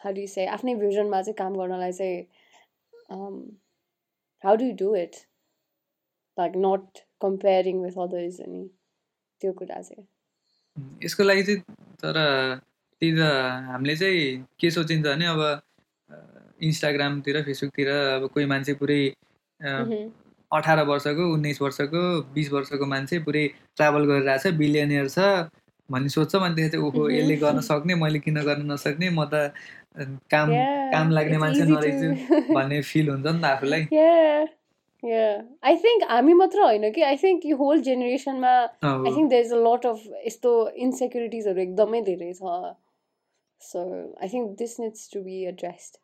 [0.00, 3.56] हाउ डु से आफ्नै भिजनमा चाहिँ काम गर्नलाई चाहिँ
[4.44, 5.16] how do do it
[6.36, 8.62] like not comparing with others अनि
[9.40, 10.06] त्यो कुरा चाहिँ।
[11.04, 11.60] यसको लागि चाहिँ
[12.02, 12.16] तर
[13.02, 13.20] त्यही त
[13.70, 14.20] हामीले चाहिँ
[14.60, 15.40] के सोचिन्छ भने अब
[16.62, 19.00] इन्स्टाग्रामतिर फेसबुकतिर अब कोही मान्छे पुरै
[20.50, 22.02] अठार वर्षको उन्नाइस वर्षको
[22.34, 23.44] बिस वर्षको मान्छे पुरै
[23.76, 25.18] ट्राभल गरिरहेछ बिलियनियर छ
[25.88, 29.52] भन्ने सोध्छ भनेदेखि चाहिँ ओहो। यसले गर्न सक्ने मैले किन गर्न नसक्ने म त
[30.32, 30.48] काम
[30.92, 32.08] काम लाग्ने मान्छे नरहेछु
[32.56, 33.82] भन्ने फिल हुन्छ नि त आफूलाई।
[35.68, 39.52] आई थिङ्क हामी मात्र होइन कि आई थिङ्क यो होल जेनेरेसनमा I think there is
[39.52, 40.50] a lot of यस्तो
[40.88, 42.42] इन्सेक्युरिटिजहरू एकदमै धेरै छ।
[43.66, 43.80] So
[44.22, 45.98] I think this needs to be addressed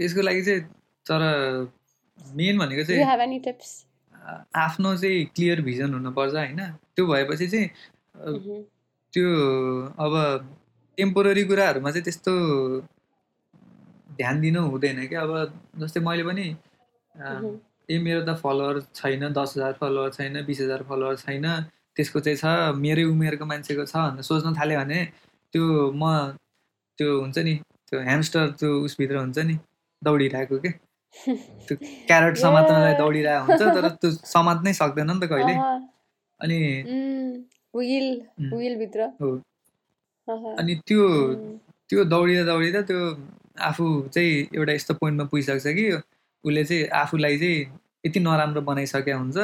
[0.00, 0.60] यसको लागि चाहिँ
[1.06, 1.22] तर
[2.36, 3.70] मेन भनेको चाहिँ एनी टिप्स
[4.56, 6.60] आफ्नो चाहिँ क्लियर भिजन हुनुपर्छ होइन?
[6.96, 8.30] त्यो भएपछि चाहिँ अ,
[9.14, 9.28] त्यो
[10.04, 10.14] अब
[10.98, 12.32] टेम्पोररी कुराहरूमा चाहिँ त्यस्तो
[14.18, 15.32] ध्यान दिनु हुँदैन क्या। अब
[15.80, 16.46] जस्तै मैले पनि
[17.14, 17.26] अ,
[17.90, 21.46] ए मेरो त फलोवर छैन दस हजार फलोवर छैन बिस हजार फलोवर छैन
[21.96, 25.00] त्यसको चाहिँ छ मेरै उमेरको मान्छेको छ भनेर सोच्न थाल्यो भने
[25.52, 26.02] त्यो म
[26.98, 27.54] त्यो हुन्छ नि
[27.90, 29.54] त्यो ह्यामस्टर त्यो उसभित्र हुन्छ नि
[30.02, 30.70] दौडिरहेको के?
[31.66, 31.76] त्यो
[32.08, 32.94] क्यारेट समात्नलाई.
[32.94, 35.54] दौडिरहेको हुन्छ तर त्यो समात्नै सक्दैन नि त कहिले।
[36.40, 36.58] अनि
[40.60, 41.02] अनि त्यो.
[41.90, 43.00] त्यो दौडिँदा दौडिँदा त्यो
[43.60, 43.84] आफू
[44.14, 45.84] चाहिँ एउटा यस्तो पोइन्टमा पुगिसक्छ कि
[46.44, 47.58] उसले चाहिँ आफूलाई चाहिँ
[48.06, 49.36] यति नराम्रो बनाइसकेको हुन्छ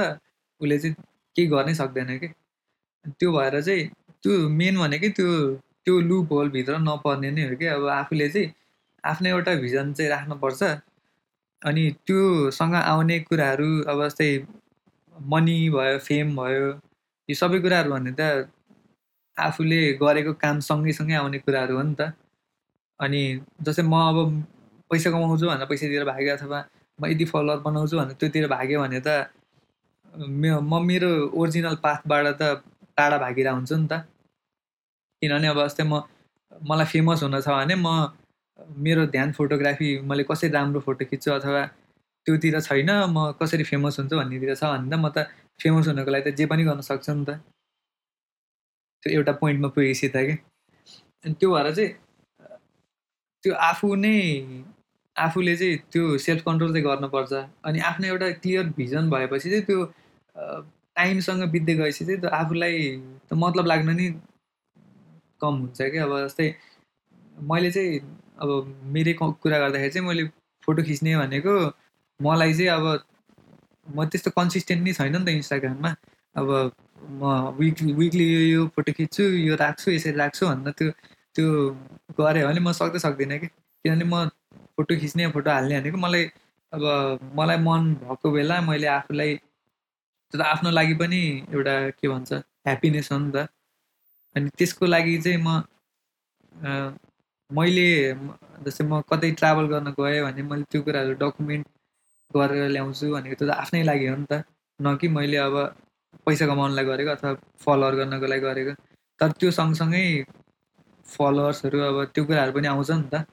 [0.61, 0.95] उसले चाहिँ
[1.37, 2.29] केही गर्नै सक्दैन कि।
[3.21, 3.85] त्यो भएर चाहिँ
[4.23, 5.29] त्यो मेन भनेकै त्यो
[5.87, 8.53] त्यो लुप होलभित्र नपर्ने नै हो कि। अब आफूले चाहिँ
[9.05, 10.63] आफ्नो एउटा भिजन चाहिँ राख्नुपर्छ।
[11.63, 14.31] अनि त्योसँग आउने कुराहरू अब जस्तै
[15.17, 16.69] मनी भयो फेम भयो
[17.29, 18.49] यो सबै कुराहरू भने त
[19.37, 22.13] आफूले गरेको काम सँगै आउने कुराहरू हो नि त।
[23.01, 23.23] अनि
[23.65, 24.19] जस्तै म अब
[24.91, 26.59] पैसा कमाउँछु भनेर पैसातिर भागेँ अथवा
[26.99, 29.09] म यदि फलोवर बनाउँछु भनेर त्योतिर भाग्यो भने त
[30.13, 32.43] म मेरो ओरिजिनल पाथबाट त
[32.97, 34.05] टाढा भागिरहेको हुन्छु नि त।
[35.23, 36.01] किनभने अब जस्तै म
[36.69, 37.89] मलाई फेमस हुन छ भने म
[38.85, 41.63] मेरो ध्यान फोटोग्राफी मैले कसरी राम्रो फोटो खिच्छु अथवा
[42.27, 45.29] त्योतिर छैन म कसरी फेमस हुन्छु भन्नेतिर छ भने त म त
[45.61, 47.37] फेमस हुनको लागि त जे पनि गर्न सक्छु नि त।
[49.03, 50.35] त्यो एउटा पोइन्टमा पुगेपछि त कि?
[51.25, 51.91] अनि त्यो भएर चाहिँ
[53.45, 54.17] त्यो आफू नै
[55.17, 57.33] आफूले चाहिँ त्यो सेल्फ कन्ट्रोल चाहिँ गर्नुपर्छ।
[57.69, 59.79] अनि आफ्नो एउटा क्लियर भिजन भएपछि चाहिँ त्यो
[60.97, 62.75] टाइमसँग बित्दै गएपछि चाहिँ त्यो आफूलाई
[63.29, 64.09] त मतलब लाग्न नि
[65.43, 66.49] कम हुन्छ कि अब जस्तै
[67.51, 67.99] मैले चाहिँ
[68.43, 68.51] अब
[68.95, 70.25] मेरै कुरा गर्दाखेरि चाहिँ मैले
[70.67, 71.55] फोटो खिच्ने भनेको
[72.21, 72.87] मलाई चाहिँ अब
[73.87, 75.91] म त्यस्तो कन्सिस्टेन्ट नै छैन नि त इन्स्टाग्राममा
[76.37, 76.49] अब
[77.21, 77.23] म
[77.59, 80.91] विकली विकली यो यो फोटो खिच्छु यो राख्छु यसरी राख्छु भनेर त्यो
[81.37, 81.47] त्यो
[82.19, 83.47] गऱ्यो भने म सक्दै सक्दिनँ कि।
[83.85, 84.29] किनभने म
[84.77, 86.25] फोटो खिच्ने फोटो हाल्ने भनेको मलाई
[86.73, 86.83] अब
[87.39, 91.21] मलाई मन भएको बेला मैले आफूलाई त्यो त आफ्नो लागि पनि
[91.55, 92.33] एउटा के भन्छ
[92.67, 93.49] ह्याप्पिनेस हो नि त।
[94.37, 95.49] अनि त्यसको लागि चाहिँ म
[97.51, 97.89] मैले
[98.65, 101.67] जस्तै म कतै ट्राभल गर्न गएँ भने मैले त्यो कुराहरू डकुमेन्ट
[102.31, 104.45] गरेर ल्याउँछु भनेको त्यो त आफ्नै लागि हो नि त।
[104.81, 105.57] न कि मैले अब
[106.27, 107.31] पैसा कमाउनलाई गरेको अथवा
[107.65, 108.73] फलोवर गर्नको लागि गरेको।
[109.21, 110.05] तर त्यो सँगसँगै
[111.07, 113.27] फलोवर्सहरू अब त्यो कुराहरू पनि आउँछ नि त।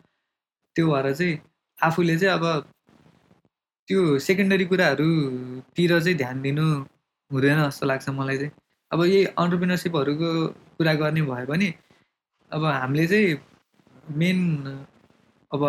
[0.76, 1.36] त्यो भएर चाहिँ
[1.78, 2.46] आफूले चाहिँ अब
[3.88, 6.66] त्यो सेकेन्डरी कुराहरूतिर चाहिँ ध्यान दिनु
[7.32, 8.52] हुँदैन जस्तो लाग्छ मलाई चाहिँ।
[8.92, 10.30] अब यही अन्टरप्रिनरसिपहरूको
[10.78, 11.74] कुरा गर्ने भयो भने
[12.52, 13.38] अब हामीले चाहिँ
[14.18, 14.40] मेन
[15.52, 15.62] अब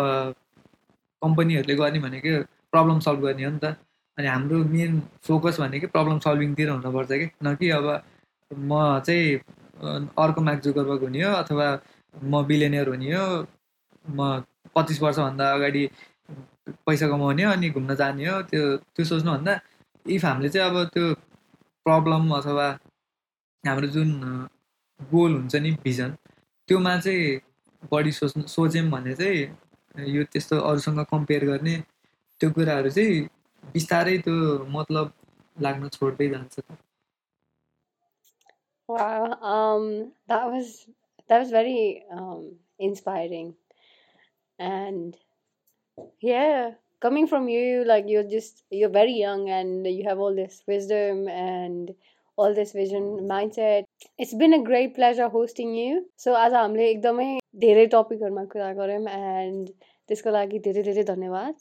[1.21, 2.31] कम्पनीहरूले गर्ने भनेको
[2.71, 3.75] प्रब्लम सल्भ गर्ने हो नि त।
[4.17, 7.27] अनि हाम्रो मेन फोकस भनेको प्रब्लम सल्भिङतिर हुनुपर्छ कि?
[7.43, 7.85] न कि अब
[8.51, 9.35] म चाहिँ
[10.19, 11.67] अर्को मार्क जुकरबर्ग हुने हो अथवा
[12.13, 13.25] म बिलियनियर हुने हो
[14.05, 14.43] म
[14.75, 15.83] पच्चिस वर्षभन्दा अगाडि
[16.85, 18.63] पैसा कमाउने अनि घुम्न जाने हो त्यो
[18.95, 19.53] त्यो सोच्नुभन्दा
[20.05, 21.05] इफ हामीले चाहिँ अब त्यो
[21.85, 22.67] प्रब्लम अथवा
[23.63, 24.09] हाम्रो जुन
[25.00, 26.10] गोल हुन्छ नि भिजन
[26.68, 27.40] त्योमा चाहिँ
[27.92, 31.76] बढी सोच्नु सोच्यौँ भने चाहिँ यो त्यस्तो अरूसँग कम्पेयर गर्ने
[32.40, 33.20] त्यो कुराहरू चाहिँ
[33.74, 34.36] बिस्तारै त्यो
[34.78, 35.12] मतलब
[35.56, 36.60] लाग्न छोड्दै जान्छ
[38.88, 40.86] Wow, um, that was
[41.28, 42.40] that was very um,
[42.78, 43.54] inspiring.
[44.58, 45.16] and
[46.20, 50.62] yeah coming from you like you're just you're very young and you have all this
[50.66, 51.94] wisdom and
[52.39, 53.83] all this vision mindset.
[54.17, 55.93] It's been a great pleasure hosting you.
[56.23, 57.27] So आज हामीले एकदमै
[57.65, 59.69] धेरै टपिकहरूमा कुरा गऱ्यौँ and
[60.09, 61.53] त्यसको लागि धेरै धेरै धन्यवाद।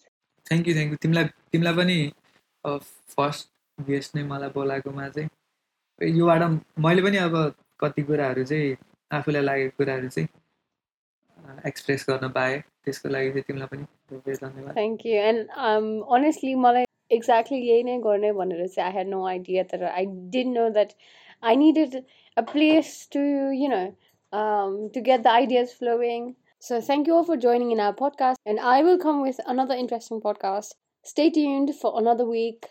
[0.50, 1.98] थ्याङ्क यू थ्याङ्क यू तिमीलाई तिमीलाई पनि
[3.16, 3.48] फर्स्ट
[3.90, 5.28] गेस्ट नै मलाई बोलाएकोमा चाहिँ
[6.18, 6.42] योबाट
[6.86, 7.36] मैले पनि अब
[7.84, 8.76] कति कुराहरू चाहिँ
[9.20, 10.28] आफूलाई लागेको कुराहरू चाहिँ
[11.72, 15.40] एक्सप्रेस गर्न पाएँ। त्यसको लागि चाहिँ तिमीलाई पनि धेरै धन्यवाद। थ्याङ्क यू एन्ड
[16.18, 16.87] अनेस्टली मलाई
[17.17, 20.05] एक्ज्याक्टली यही नै गर्ने भनेर चाहिँ आई हेड नो आइडिया तर I
[20.37, 20.93] didn't know that
[21.51, 22.01] I needed
[22.37, 23.27] a place to
[23.63, 23.83] you know
[24.33, 26.35] to get the ideas flowing.
[26.59, 29.75] So thank you all for joining in our podcast, and I will come with another
[29.75, 30.73] interesting podcast.
[31.05, 32.65] Stay tuned for another week.